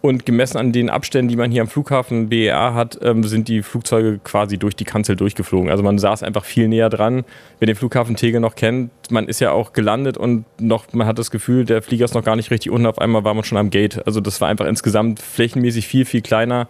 Und 0.02 0.26
gemessen 0.26 0.60
an 0.60 0.72
den 0.72 0.92
Abständen, 0.92 1.30
die 1.30 1.36
man 1.36 1.50
hier 1.50 1.64
am 1.64 1.68
Flughafen 1.68 2.30
BER 2.30 2.76
hat, 2.76 3.00
ähm, 3.02 3.24
sind 3.24 3.48
die 3.48 3.64
Flugzeuge 3.64 4.20
quasi 4.24 4.60
durch 4.60 4.76
die 4.76 4.84
Kanzel 4.84 5.16
durchgeflogen. 5.16 5.72
Also 5.72 5.84
man 5.84 5.98
saß 5.98 6.22
einfach 6.22 6.46
viel 6.46 6.68
näher 6.68 6.90
dran. 6.90 7.24
Wer 7.58 7.66
den 7.66 7.76
Flughafen 7.76 8.16
Tegel 8.16 8.40
noch 8.40 8.56
kennt, 8.56 8.92
man 9.10 9.28
ist 9.28 9.40
ja 9.40 9.52
auch 9.52 9.74
gelandet 9.74 10.16
und 10.18 10.46
noch, 10.62 10.94
man 10.94 11.08
hat 11.08 11.18
das 11.18 11.32
Gefühl, 11.32 11.66
der 11.66 11.82
Flieger 11.82 12.06
ist 12.06 12.14
noch 12.14 12.24
gar 12.24 12.36
nicht 12.36 12.52
richtig 12.52 12.72
unten. 12.72 12.86
Auf 12.86 13.00
einmal 13.00 13.24
war 13.24 13.34
man 13.34 13.44
schon 13.44 13.58
am 13.58 13.72
Gate. 13.72 14.06
Also 14.06 14.22
das 14.22 14.42
war 14.42 14.48
einfach 14.48 14.68
insgesamt 14.68 15.20
flächenmäßig 15.20 15.88
viel, 15.88 16.06
viel 16.06 16.22
kleiner. 16.22 16.68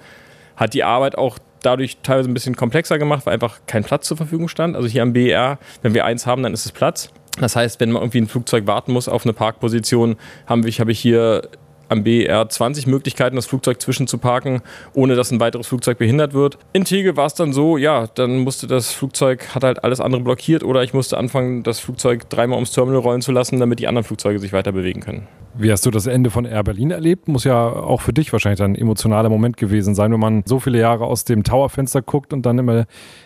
Hat 0.55 0.73
die 0.73 0.85
Arbeit 0.85 1.17
auch 1.17 1.38
dadurch 1.61 1.97
teilweise 2.03 2.29
ein 2.29 2.33
bisschen 2.33 2.55
komplexer 2.55 2.97
gemacht, 2.97 3.25
weil 3.25 3.33
einfach 3.33 3.59
kein 3.67 3.83
Platz 3.83 4.07
zur 4.07 4.15
Verfügung 4.15 4.47
stand. 4.47 4.75
Also 4.75 4.88
hier 4.88 5.01
am 5.01 5.13
BER, 5.13 5.57
wenn 5.81 5.93
wir 5.93 6.05
eins 6.05 6.25
haben, 6.25 6.43
dann 6.43 6.53
ist 6.53 6.65
es 6.65 6.71
Platz. 6.71 7.11
Das 7.39 7.55
heißt, 7.55 7.79
wenn 7.79 7.91
man 7.91 8.01
irgendwie 8.01 8.19
ein 8.19 8.27
Flugzeug 8.27 8.65
warten 8.67 8.93
muss 8.93 9.09
auf 9.09 9.25
eine 9.25 9.33
Parkposition, 9.33 10.15
habe 10.45 10.69
ich, 10.69 10.79
hab 10.79 10.88
ich 10.88 10.99
hier 10.99 11.49
am 11.89 12.04
BR 12.04 12.48
20 12.50 12.88
Möglichkeiten, 12.88 13.36
das 13.36 13.45
Flugzeug 13.45 13.82
zwischenzuparken, 13.82 14.62
ohne 14.93 15.15
dass 15.15 15.32
ein 15.32 15.39
weiteres 15.39 15.67
Flugzeug 15.67 15.98
behindert 15.98 16.34
wird. 16.34 16.58
In 16.74 16.86
Tegel 16.86 17.17
war 17.17 17.26
es 17.26 17.34
dann 17.34 17.54
so, 17.54 17.78
ja, 17.78 18.08
dann 18.08 18.39
musste 18.39 18.67
das 18.67 18.91
Flugzeug, 18.91 19.56
hat 19.56 19.63
halt 19.63 19.84
alles 19.84 20.00
andere 20.00 20.21
blockiert 20.21 20.63
oder 20.63 20.84
ich 20.84 20.93
musste 20.93 21.17
anfangen, 21.17 21.63
das 21.63 21.80
Flugzeug 21.80 22.30
dreimal 22.30 22.58
ums 22.58 22.71
Terminal 22.71 23.02
rollen 23.02 23.21
zu 23.21 23.32
lassen, 23.32 23.60
damit 23.60 23.80
die 23.80 23.88
anderen 23.88 24.06
Flugzeuge 24.06 24.39
sich 24.39 24.54
weiter 24.54 24.71
bewegen 24.71 25.02
können. 25.02 25.28
Wie 25.57 25.71
hast 25.71 25.85
du 25.85 25.91
das 25.91 26.05
Ende 26.05 26.31
von 26.31 26.43
Air 26.43 26.65
Berlin 26.65 26.91
erlebt? 26.91 27.29
Muss 27.29 27.45
ja 27.45 27.67
auch 27.67 28.01
für 28.01 28.11
dich 28.11 28.33
wahrscheinlich 28.33 28.61
ein 28.61 28.75
emotionaler 28.75 29.29
Moment 29.29 29.55
gewesen 29.55 29.95
sein, 29.95 30.11
wenn 30.11 30.19
man 30.19 30.43
so 30.45 30.59
viele 30.59 30.79
Jahre 30.79 31.05
aus 31.05 31.23
dem 31.23 31.43
Towerfenster 31.43 32.01
guckt 32.01 32.33
und 32.33 32.45
dann 32.45 32.59
immer 32.59 32.85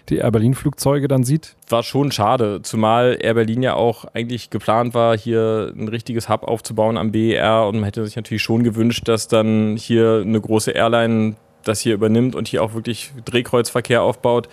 die 0.10 0.18
Air 0.18 0.30
Berlin 0.30 0.54
Flugzeuge 0.54 1.08
dann 1.08 1.24
sieht. 1.24 1.56
War 1.70 1.82
schon 1.82 2.12
schade, 2.12 2.62
zumal 2.62 3.18
Air 3.20 3.34
Berlin 3.34 3.64
ja 3.64 3.74
auch 3.74 4.06
eigentlich 4.14 4.52
geplant 4.52 4.94
war, 4.94 5.18
hier 5.18 5.74
ein 5.76 5.88
richtiges 5.88 6.30
Hub 6.30 6.44
aufzubauen 6.44 6.98
am 6.98 7.12
BER 7.12 7.66
und 7.68 7.78
man 7.78 7.86
hätte 7.86 8.06
sich 8.06 8.16
natürlich 8.16 8.44
schon 8.44 8.64
gewünscht, 8.64 9.08
dass 9.08 9.28
dann 9.28 9.76
hier 9.76 10.22
eine 10.24 10.40
große 10.40 10.70
Airline 10.70 11.36
das 11.64 11.80
hier 11.80 11.96
übernimmt 11.96 12.36
und 12.36 12.48
hier 12.48 12.64
auch 12.64 12.76
wirklich 12.76 13.12
Drehkreuzverkehr 13.26 14.04
aufbaut. 14.04 14.50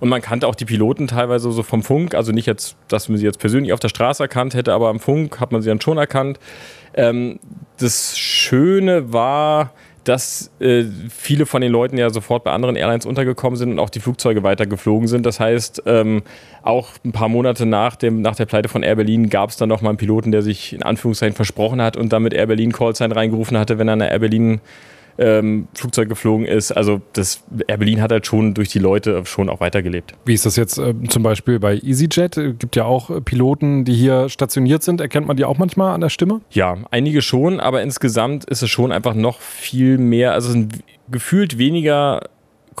Und 0.00 0.08
man 0.08 0.22
kannte 0.22 0.48
auch 0.48 0.54
die 0.54 0.64
Piloten 0.64 1.06
teilweise 1.08 1.52
so 1.52 1.62
vom 1.62 1.82
Funk, 1.82 2.14
also 2.14 2.32
nicht 2.32 2.46
jetzt, 2.46 2.76
dass 2.88 3.10
man 3.10 3.18
sie 3.18 3.26
jetzt 3.26 3.38
persönlich 3.38 3.74
auf 3.74 3.80
der 3.80 3.90
Straße 3.90 4.22
erkannt 4.22 4.54
hätte, 4.54 4.72
aber 4.72 4.88
am 4.88 4.98
Funk 4.98 5.38
hat 5.38 5.52
man 5.52 5.60
sie 5.60 5.68
dann 5.68 5.82
schon 5.82 5.98
erkannt. 5.98 6.40
Ähm, 6.94 7.38
das 7.78 8.18
Schöne 8.18 9.12
war, 9.12 9.72
dass 10.04 10.50
äh, 10.60 10.84
viele 11.10 11.46
von 11.46 11.60
den 11.60 11.70
Leuten 11.70 11.98
ja 11.98 12.10
sofort 12.10 12.42
bei 12.44 12.52
anderen 12.52 12.76
Airlines 12.76 13.06
untergekommen 13.06 13.56
sind 13.56 13.70
und 13.70 13.78
auch 13.78 13.90
die 13.90 14.00
Flugzeuge 14.00 14.42
weiter 14.42 14.66
geflogen 14.66 15.08
sind. 15.08 15.26
Das 15.26 15.40
heißt, 15.40 15.82
ähm, 15.86 16.22
auch 16.62 16.88
ein 17.04 17.12
paar 17.12 17.28
Monate 17.28 17.66
nach, 17.66 17.96
dem, 17.96 18.22
nach 18.22 18.34
der 18.34 18.46
Pleite 18.46 18.68
von 18.68 18.82
Air 18.82 18.96
Berlin 18.96 19.28
gab 19.28 19.50
es 19.50 19.56
dann 19.56 19.68
noch 19.68 19.82
mal 19.82 19.90
einen 19.90 19.98
Piloten, 19.98 20.32
der 20.32 20.42
sich 20.42 20.72
in 20.72 20.82
Anführungszeichen 20.82 21.36
versprochen 21.36 21.82
hat 21.82 21.96
und 21.96 22.12
damit 22.12 22.32
Air 22.32 22.46
Berlin 22.46 22.72
Callsign 22.72 23.12
reingerufen 23.12 23.58
hatte, 23.58 23.78
wenn 23.78 23.88
er 23.88 23.92
eine 23.92 24.10
Air 24.10 24.20
Berlin 24.20 24.60
ähm, 25.20 25.68
Flugzeug 25.74 26.08
geflogen 26.08 26.46
ist. 26.46 26.72
Also 26.72 27.00
das 27.12 27.44
Air 27.66 27.76
Berlin 27.76 28.00
hat 28.00 28.10
halt 28.10 28.26
schon 28.26 28.54
durch 28.54 28.70
die 28.70 28.78
Leute 28.78 29.24
schon 29.26 29.48
auch 29.48 29.60
weitergelebt. 29.60 30.14
Wie 30.24 30.34
ist 30.34 30.46
das 30.46 30.56
jetzt 30.56 30.78
äh, 30.78 30.94
zum 31.08 31.22
Beispiel 31.22 31.60
bei 31.60 31.74
EasyJet? 31.76 32.36
Es 32.36 32.58
Gibt 32.58 32.74
ja 32.74 32.84
auch 32.84 33.10
äh, 33.10 33.20
Piloten, 33.20 33.84
die 33.84 33.94
hier 33.94 34.28
stationiert 34.30 34.82
sind. 34.82 35.00
Erkennt 35.00 35.26
man 35.26 35.36
die 35.36 35.44
auch 35.44 35.58
manchmal 35.58 35.94
an 35.94 36.00
der 36.00 36.08
Stimme? 36.08 36.40
Ja, 36.50 36.78
einige 36.90 37.20
schon, 37.20 37.60
aber 37.60 37.82
insgesamt 37.82 38.46
ist 38.46 38.62
es 38.62 38.70
schon 38.70 38.92
einfach 38.92 39.14
noch 39.14 39.40
viel 39.40 39.98
mehr. 39.98 40.32
Also 40.32 40.48
es 40.48 40.52
sind 40.54 40.82
gefühlt 41.10 41.58
weniger 41.58 42.22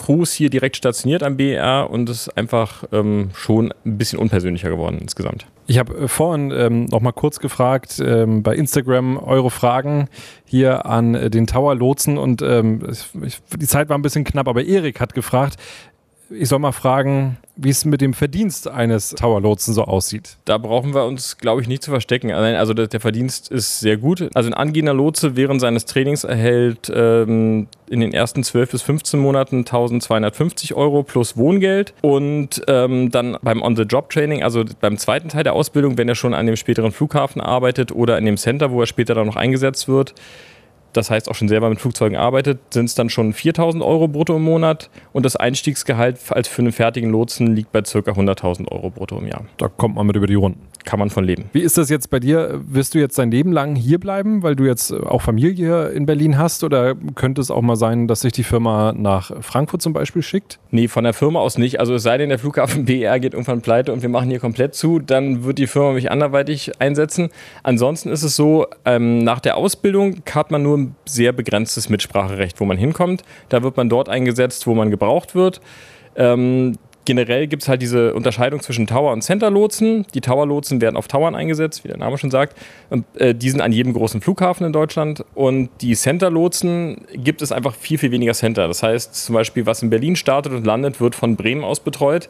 Crews 0.00 0.32
hier 0.32 0.48
direkt 0.48 0.76
stationiert 0.76 1.22
am 1.22 1.36
BER 1.36 1.88
und 1.90 2.08
es 2.08 2.22
ist 2.22 2.36
einfach 2.36 2.84
ähm, 2.90 3.30
schon 3.34 3.72
ein 3.84 3.98
bisschen 3.98 4.18
unpersönlicher 4.18 4.70
geworden 4.70 4.98
insgesamt. 5.00 5.46
Ich 5.66 5.78
habe 5.78 5.94
äh, 5.94 6.08
vorhin 6.08 6.50
ähm, 6.50 6.86
noch 6.86 7.00
mal 7.00 7.12
kurz 7.12 7.38
gefragt 7.38 8.02
ähm, 8.04 8.42
bei 8.42 8.54
Instagram 8.54 9.18
eure 9.18 9.50
Fragen 9.50 10.08
hier 10.46 10.86
an 10.86 11.14
äh, 11.14 11.30
den 11.30 11.46
Tower 11.46 11.74
Lotsen 11.74 12.16
und 12.16 12.40
ähm, 12.40 12.80
ich, 13.22 13.40
die 13.58 13.66
Zeit 13.66 13.90
war 13.90 13.98
ein 13.98 14.02
bisschen 14.02 14.24
knapp, 14.24 14.48
aber 14.48 14.64
Erik 14.64 15.00
hat 15.00 15.14
gefragt, 15.14 15.56
ich 16.30 16.48
soll 16.48 16.58
mal 16.58 16.72
fragen, 16.72 17.38
wie 17.56 17.70
es 17.70 17.84
mit 17.84 18.00
dem 18.00 18.14
Verdienst 18.14 18.68
eines 18.68 19.10
Tower-Lotsen 19.10 19.74
so 19.74 19.84
aussieht. 19.84 20.38
Da 20.44 20.58
brauchen 20.58 20.94
wir 20.94 21.04
uns, 21.04 21.38
glaube 21.38 21.60
ich, 21.60 21.68
nicht 21.68 21.82
zu 21.82 21.90
verstecken. 21.90 22.30
Also 22.30 22.72
der 22.72 23.00
Verdienst 23.00 23.50
ist 23.50 23.80
sehr 23.80 23.96
gut. 23.96 24.28
Also 24.34 24.48
ein 24.48 24.54
angehender 24.54 24.94
Lotse 24.94 25.36
während 25.36 25.60
seines 25.60 25.84
Trainings 25.84 26.24
erhält 26.24 26.90
ähm, 26.94 27.66
in 27.88 28.00
den 28.00 28.14
ersten 28.14 28.44
12 28.44 28.70
bis 28.70 28.82
15 28.82 29.20
Monaten 29.20 29.58
1250 29.58 30.74
Euro 30.74 31.02
plus 31.02 31.36
Wohngeld. 31.36 31.92
Und 32.00 32.62
ähm, 32.68 33.10
dann 33.10 33.36
beim 33.42 33.62
On-the-Job-Training, 33.62 34.42
also 34.42 34.64
beim 34.80 34.96
zweiten 34.96 35.28
Teil 35.28 35.44
der 35.44 35.54
Ausbildung, 35.54 35.98
wenn 35.98 36.08
er 36.08 36.14
schon 36.14 36.34
an 36.34 36.46
dem 36.46 36.56
späteren 36.56 36.92
Flughafen 36.92 37.40
arbeitet 37.40 37.92
oder 37.92 38.16
in 38.16 38.24
dem 38.24 38.36
Center, 38.36 38.70
wo 38.70 38.80
er 38.80 38.86
später 38.86 39.14
dann 39.14 39.26
noch 39.26 39.36
eingesetzt 39.36 39.88
wird, 39.88 40.14
das 40.92 41.10
heißt 41.10 41.28
auch 41.30 41.34
schon 41.34 41.48
selber 41.48 41.68
mit 41.68 41.80
Flugzeugen 41.80 42.16
arbeitet, 42.16 42.58
sind 42.70 42.86
es 42.86 42.94
dann 42.94 43.10
schon 43.10 43.32
4000 43.32 43.82
Euro 43.82 44.08
brutto 44.08 44.36
im 44.36 44.42
Monat 44.42 44.90
und 45.12 45.24
das 45.24 45.36
Einstiegsgehalt 45.36 46.18
als 46.30 46.48
für 46.48 46.62
einen 46.62 46.72
fertigen 46.72 47.10
Lotsen 47.10 47.54
liegt 47.54 47.72
bei 47.72 47.82
ca. 47.82 47.98
100.000 47.98 48.70
Euro 48.70 48.90
brutto 48.90 49.18
im 49.18 49.26
Jahr. 49.26 49.44
Da 49.56 49.68
kommt 49.68 49.96
man 49.96 50.06
mit 50.06 50.16
über 50.16 50.26
die 50.26 50.34
Runden. 50.34 50.69
Kann 50.84 50.98
man 50.98 51.10
von 51.10 51.24
leben. 51.24 51.50
Wie 51.52 51.60
ist 51.60 51.78
das 51.78 51.90
jetzt 51.90 52.10
bei 52.10 52.20
dir? 52.20 52.60
Wirst 52.66 52.94
du 52.94 52.98
jetzt 52.98 53.18
dein 53.18 53.30
Leben 53.30 53.52
lang 53.52 53.76
hier 53.76 54.00
bleiben, 54.00 54.42
weil 54.42 54.56
du 54.56 54.64
jetzt 54.64 54.92
auch 54.92 55.22
Familie 55.22 55.88
in 55.88 56.06
Berlin 56.06 56.38
hast? 56.38 56.64
Oder 56.64 56.94
könnte 57.14 57.40
es 57.40 57.50
auch 57.50 57.62
mal 57.62 57.76
sein, 57.76 58.08
dass 58.08 58.20
sich 58.20 58.32
die 58.32 58.44
Firma 58.44 58.92
nach 58.96 59.30
Frankfurt 59.42 59.82
zum 59.82 59.92
Beispiel 59.92 60.22
schickt? 60.22 60.58
Nee, 60.70 60.88
von 60.88 61.04
der 61.04 61.12
Firma 61.12 61.40
aus 61.40 61.58
nicht. 61.58 61.80
Also 61.80 61.94
es 61.94 62.02
sei 62.02 62.18
denn, 62.18 62.28
der 62.30 62.38
Flughafen 62.38 62.84
BR 62.86 63.20
geht 63.20 63.34
irgendwann 63.34 63.60
pleite 63.60 63.92
und 63.92 64.02
wir 64.02 64.08
machen 64.08 64.30
hier 64.30 64.40
komplett 64.40 64.74
zu, 64.74 64.98
dann 64.98 65.44
wird 65.44 65.58
die 65.58 65.66
Firma 65.66 65.92
mich 65.92 66.10
anderweitig 66.10 66.80
einsetzen. 66.80 67.28
Ansonsten 67.62 68.10
ist 68.10 68.22
es 68.22 68.36
so, 68.36 68.66
ähm, 68.84 69.18
nach 69.18 69.40
der 69.40 69.56
Ausbildung 69.56 70.22
hat 70.32 70.50
man 70.50 70.62
nur 70.62 70.78
ein 70.78 70.94
sehr 71.04 71.32
begrenztes 71.32 71.88
Mitspracherecht, 71.88 72.60
wo 72.60 72.64
man 72.64 72.78
hinkommt. 72.78 73.22
Da 73.48 73.62
wird 73.62 73.76
man 73.76 73.88
dort 73.88 74.08
eingesetzt, 74.08 74.66
wo 74.66 74.74
man 74.74 74.90
gebraucht 74.90 75.34
wird. 75.34 75.60
Ähm, 76.16 76.76
generell 77.04 77.46
gibt 77.46 77.62
es 77.62 77.68
halt 77.68 77.82
diese 77.82 78.14
Unterscheidung 78.14 78.60
zwischen 78.60 78.86
Tower- 78.86 79.12
und 79.12 79.22
Center-Lotsen. 79.22 80.06
Die 80.14 80.20
Tower-Lotsen 80.20 80.80
werden 80.80 80.96
auf 80.96 81.08
Towern 81.08 81.34
eingesetzt, 81.34 81.84
wie 81.84 81.88
der 81.88 81.96
Name 81.96 82.18
schon 82.18 82.30
sagt. 82.30 82.56
Und, 82.88 83.04
äh, 83.16 83.34
die 83.34 83.50
sind 83.50 83.60
an 83.60 83.72
jedem 83.72 83.92
großen 83.92 84.20
Flughafen 84.20 84.66
in 84.66 84.72
Deutschland. 84.72 85.24
Und 85.34 85.70
die 85.80 85.94
Center-Lotsen 85.94 87.06
gibt 87.14 87.42
es 87.42 87.52
einfach 87.52 87.74
viel, 87.74 87.98
viel 87.98 88.10
weniger 88.10 88.34
Center. 88.34 88.68
Das 88.68 88.82
heißt, 88.82 89.14
zum 89.14 89.34
Beispiel, 89.34 89.66
was 89.66 89.82
in 89.82 89.90
Berlin 89.90 90.16
startet 90.16 90.52
und 90.52 90.66
landet, 90.66 91.00
wird 91.00 91.14
von 91.14 91.36
Bremen 91.36 91.64
aus 91.64 91.80
betreut. 91.80 92.28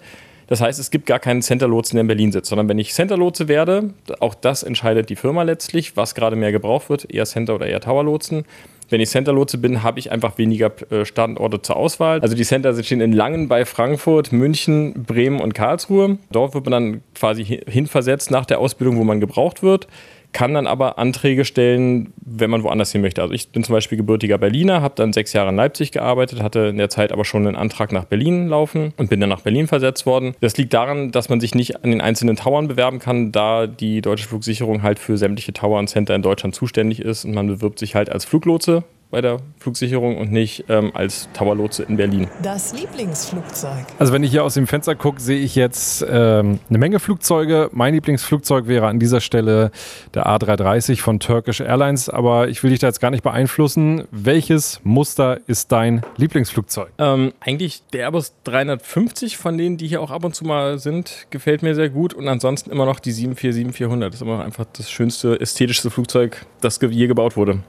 Das 0.51 0.61
heißt, 0.61 0.81
es 0.81 0.91
gibt 0.91 1.07
gar 1.07 1.21
keinen 1.21 1.43
Center-Lotsen, 1.43 1.95
der 1.95 2.01
in 2.01 2.09
Berlin 2.09 2.33
sitzt, 2.33 2.49
sondern 2.49 2.69
wenn 2.69 2.79
ich 2.79 2.93
Center-Lotse 2.93 3.47
werde, 3.47 3.95
auch 4.19 4.35
das 4.35 4.65
entscheidet 4.65 5.09
die 5.09 5.15
Firma 5.15 5.45
letztlich, 5.45 5.97
was 5.97 6.17
gerade 6.17 6.35
mehr 6.35 6.51
gebraucht 6.51 6.91
wird, 6.91 7.09
eher 7.09 7.25
Center- 7.25 7.55
oder 7.55 7.67
eher 7.67 7.81
Tower-Lotsen. 7.81 8.45
Wenn 8.91 9.01
ich 9.01 9.09
Center-Lotse 9.09 9.59
bin, 9.59 9.83
habe 9.83 9.99
ich 9.99 10.13
einfach 10.13 10.37
weniger 10.37 10.73
äh, 10.91 11.05
Standorte 11.05 11.63
zur 11.63 11.77
Auswahl. 11.77 12.21
Also 12.21 12.37
die 12.37 12.43
Center 12.43 12.75
stehen 12.83 13.01
in 13.01 13.13
Langen 13.13 13.49
bei 13.49 13.65
Frankfurt, 13.65 14.33
München, 14.33 15.05
Bremen 15.05 15.41
und 15.41 15.55
Karlsruhe. 15.55 16.19
Dort 16.31 16.55
wird 16.55 16.67
man 16.67 16.73
dann 16.73 17.03
quasi 17.15 17.45
hinversetzt 17.45 18.31
nach 18.31 18.45
der 18.45 18.59
Ausbildung, 18.59 18.99
wo 18.99 19.05
man 19.05 19.21
gebraucht 19.21 19.63
wird 19.63 19.87
kann 20.33 20.55
dann 20.55 20.67
aber 20.67 20.99
Anträge 20.99 21.45
stellen, 21.45 22.13
wenn 22.17 22.51
man 22.51 22.63
woanders 22.63 22.93
hin 22.93 23.01
möchte. 23.01 23.23
Also 23.23 23.35
ich 23.35 23.49
bin 23.49 23.65
zum 23.65 23.75
Beispiel 23.75 23.99
gebürtiger 23.99 24.39
Berliner, 24.39 24.83
habe 24.83 24.95
dann 24.97 25.13
sechs 25.13 25.33
Jahre 25.33 25.51
in 25.51 25.57
Leipzig 25.57 25.93
gearbeitet, 25.93 26.43
hatte 26.43 26.61
in 26.61 26.79
der 26.79 26.89
Zeit 26.89 27.13
aber 27.13 27.25
schon 27.25 27.47
einen 27.47 27.57
Antrag 27.57 27.93
nach 27.93 28.05
Berlin 28.05 28.49
laufen 28.49 28.93
und 28.97 29.11
bin 29.11 29.21
dann 29.21 29.29
nach 29.29 29.41
Berlin 29.41 29.67
versetzt 29.67 30.07
worden. 30.07 30.35
Das 30.41 30.57
liegt 30.57 30.73
daran, 30.73 31.11
dass 31.11 31.29
man 31.29 31.41
sich 31.41 31.55
nicht 31.55 31.83
an 31.83 31.91
den 31.91 32.01
einzelnen 32.01 32.37
Towern 32.37 32.69
bewerben 32.69 32.99
kann, 32.99 33.33
da 33.33 33.67
die 33.67 34.01
deutsche 34.01 34.29
Flugsicherung 34.29 34.83
halt 34.83 34.99
für 34.99 35.17
sämtliche 35.17 35.53
Tower 35.53 35.79
und 35.79 35.89
Center 35.89 36.15
in 36.15 36.23
Deutschland 36.23 36.55
zuständig 36.55 37.01
ist 37.01 37.25
und 37.25 37.35
man 37.35 37.47
bewirbt 37.47 37.79
sich 37.79 37.95
halt 37.95 38.11
als 38.11 38.25
Fluglotse 38.25 38.85
bei 39.11 39.21
der 39.21 39.39
Flugsicherung 39.59 40.19
und 40.19 40.31
nicht 40.31 40.65
ähm, 40.69 40.93
als 40.95 41.29
Towerlotse 41.33 41.83
in 41.83 41.97
Berlin. 41.97 42.29
Das 42.43 42.73
Lieblingsflugzeug. 42.73 43.87
Also 43.99 44.13
wenn 44.13 44.23
ich 44.23 44.31
hier 44.31 44.45
aus 44.45 44.55
dem 44.55 44.67
Fenster 44.67 44.95
gucke, 44.95 45.21
sehe 45.21 45.41
ich 45.41 45.55
jetzt 45.55 46.05
ähm, 46.09 46.61
eine 46.69 46.79
Menge 46.79 47.01
Flugzeuge. 47.01 47.71
Mein 47.73 47.95
Lieblingsflugzeug 47.95 48.67
wäre 48.67 48.87
an 48.87 49.01
dieser 49.01 49.21
Stelle 49.21 49.71
der 50.15 50.27
A330 50.27 51.01
von 51.01 51.19
Turkish 51.19 51.61
Airlines, 51.61 52.09
aber 52.09 52.49
ich 52.49 52.63
will 52.63 52.71
dich 52.71 52.79
da 52.79 52.87
jetzt 52.87 53.01
gar 53.01 53.11
nicht 53.11 53.23
beeinflussen. 53.23 54.05
Welches 54.11 54.81
Muster 54.85 55.39
ist 55.47 55.73
dein 55.73 56.03
Lieblingsflugzeug? 56.17 56.91
Ähm, 56.99 57.33
eigentlich 57.41 57.83
der 57.93 58.05
Airbus 58.05 58.35
350 58.45 59.37
von 59.37 59.59
denen, 59.59 59.77
die 59.77 59.89
hier 59.89 60.01
auch 60.01 60.11
ab 60.11 60.25
und 60.25 60.35
zu 60.35 60.45
mal 60.45 60.79
sind, 60.79 61.27
gefällt 61.31 61.63
mir 61.63 61.75
sehr 61.75 61.91
gut 61.91 62.15
und 62.15 62.29
ansonsten 62.29 62.71
immer 62.71 62.87
noch 62.87 63.01
die 63.01 63.13
747-400. 63.13 64.01
Das 64.07 64.15
ist 64.17 64.23
immer 64.23 64.45
einfach 64.45 64.67
das 64.73 64.91
schönste, 64.91 65.41
ästhetischste 65.41 65.91
Flugzeug, 65.91 66.47
das 66.61 66.79
je 66.81 67.07
gebaut 67.07 67.37
wurde. 67.37 67.61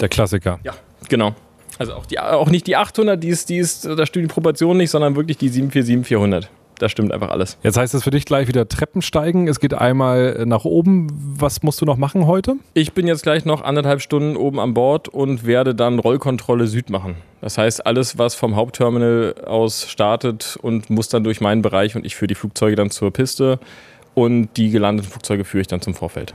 Der 0.00 0.08
Klassiker. 0.08 0.58
Ja, 0.62 0.74
genau. 1.08 1.34
Also 1.78 1.94
auch, 1.94 2.06
die, 2.06 2.18
auch 2.18 2.48
nicht 2.48 2.66
die 2.66 2.76
800, 2.76 3.22
die 3.22 3.28
ist, 3.28 3.48
die 3.48 3.58
ist, 3.58 3.84
da 3.84 4.06
stimmt 4.06 4.30
die 4.30 4.32
Proportion 4.32 4.76
nicht, 4.76 4.90
sondern 4.90 5.16
wirklich 5.16 5.36
die 5.36 5.50
747-400. 5.50 6.46
Da 6.78 6.90
stimmt 6.90 7.12
einfach 7.12 7.30
alles. 7.30 7.56
Jetzt 7.62 7.78
heißt 7.78 7.94
es 7.94 8.04
für 8.04 8.10
dich 8.10 8.26
gleich 8.26 8.48
wieder 8.48 8.68
Treppen 8.68 9.00
steigen. 9.00 9.48
Es 9.48 9.60
geht 9.60 9.72
einmal 9.72 10.44
nach 10.46 10.66
oben. 10.66 11.08
Was 11.38 11.62
musst 11.62 11.80
du 11.80 11.86
noch 11.86 11.96
machen 11.96 12.26
heute? 12.26 12.56
Ich 12.74 12.92
bin 12.92 13.06
jetzt 13.06 13.22
gleich 13.22 13.46
noch 13.46 13.62
anderthalb 13.62 14.02
Stunden 14.02 14.36
oben 14.36 14.60
an 14.60 14.74
Bord 14.74 15.08
und 15.08 15.46
werde 15.46 15.74
dann 15.74 15.98
Rollkontrolle 15.98 16.66
Süd 16.66 16.90
machen. 16.90 17.16
Das 17.40 17.56
heißt, 17.56 17.86
alles, 17.86 18.18
was 18.18 18.34
vom 18.34 18.56
Hauptterminal 18.56 19.34
aus 19.46 19.88
startet 19.88 20.58
und 20.60 20.90
muss 20.90 21.08
dann 21.08 21.24
durch 21.24 21.40
meinen 21.40 21.62
Bereich 21.62 21.96
und 21.96 22.04
ich 22.04 22.14
führe 22.14 22.28
die 22.28 22.34
Flugzeuge 22.34 22.76
dann 22.76 22.90
zur 22.90 23.10
Piste 23.10 23.58
und 24.14 24.48
die 24.56 24.70
gelandeten 24.70 25.10
Flugzeuge 25.10 25.44
führe 25.44 25.62
ich 25.62 25.68
dann 25.68 25.80
zum 25.80 25.94
Vorfeld. 25.94 26.34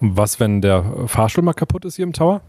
Was, 0.00 0.40
wenn 0.40 0.62
der 0.62 0.84
Fahrstuhl 1.06 1.44
mal 1.44 1.52
kaputt 1.52 1.84
ist 1.84 1.96
hier 1.96 2.04
im 2.04 2.12
Tower? 2.12 2.40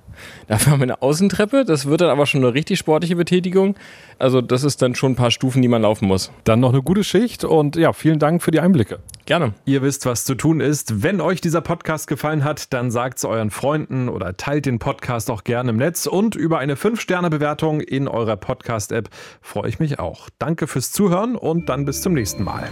Dafür 0.48 0.74
haben 0.74 0.80
wir 0.80 0.84
eine 0.84 1.02
Außentreppe. 1.02 1.66
Das 1.66 1.86
wird 1.86 2.02
dann 2.02 2.10
aber 2.10 2.26
schon 2.26 2.44
eine 2.44 2.54
richtig 2.54 2.80
sportliche 2.80 3.16
Betätigung. 3.16 3.76
Also, 4.20 4.42
das 4.42 4.64
ist 4.64 4.82
dann 4.82 4.96
schon 4.96 5.14
ein 5.14 5.16
paar 5.16 5.32
Stufen, 5.32 5.62
die 5.62 5.68
man 5.68 5.82
laufen 5.82 6.08
muss. 6.08 6.32
Dann 6.44 6.60
noch 6.60 6.74
eine 6.74 6.82
gute 6.82 7.04
Schicht 7.04 7.44
und 7.44 7.76
ja, 7.76 7.94
vielen 7.94 8.20
Dank 8.20 8.42
für 8.42 8.52
die 8.52 8.60
Einblicke. 8.60 9.00
Gerne. 9.26 9.54
Ihr 9.66 9.82
wisst, 9.82 10.06
was 10.06 10.26
zu 10.26 10.36
tun 10.36 10.60
ist. 10.60 11.04
Wenn 11.04 11.22
euch 11.22 11.42
dieser 11.42 11.62
Podcast 11.62 12.08
gefallen 12.08 12.44
hat, 12.44 12.74
dann 12.74 12.92
sagt 12.92 13.18
es 13.18 13.26
euren 13.26 13.52
Freunden 13.52 14.10
oder 14.10 14.38
teilt 14.38 14.66
den 14.66 14.80
Podcast 14.80 15.30
auch 15.30 15.44
gerne 15.44 15.72
im 15.72 15.78
Netz. 15.78 16.06
Und 16.06 16.36
über 16.36 16.60
eine 16.60 16.76
5-Sterne-Bewertung 16.76 17.82
in 17.82 18.08
eurer 18.08 18.38
Podcast-App 18.38 19.10
freue 19.42 19.70
ich 19.70 19.80
mich 19.80 20.00
auch. 20.00 20.30
Danke 20.40 20.68
fürs 20.68 20.92
Zuhören 20.92 21.36
und 21.36 21.70
dann 21.70 21.86
bis 21.86 22.02
zum 22.02 22.14
nächsten 22.14 22.44
Mal. 22.44 22.70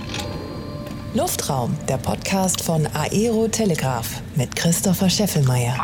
Luftraum, 1.15 1.75
der 1.87 1.97
Podcast 1.97 2.61
von 2.63 2.87
Aero 2.93 3.47
Telegraph 3.47 4.21
mit 4.35 4.55
Christopher 4.55 5.09
Scheffelmeier. 5.09 5.75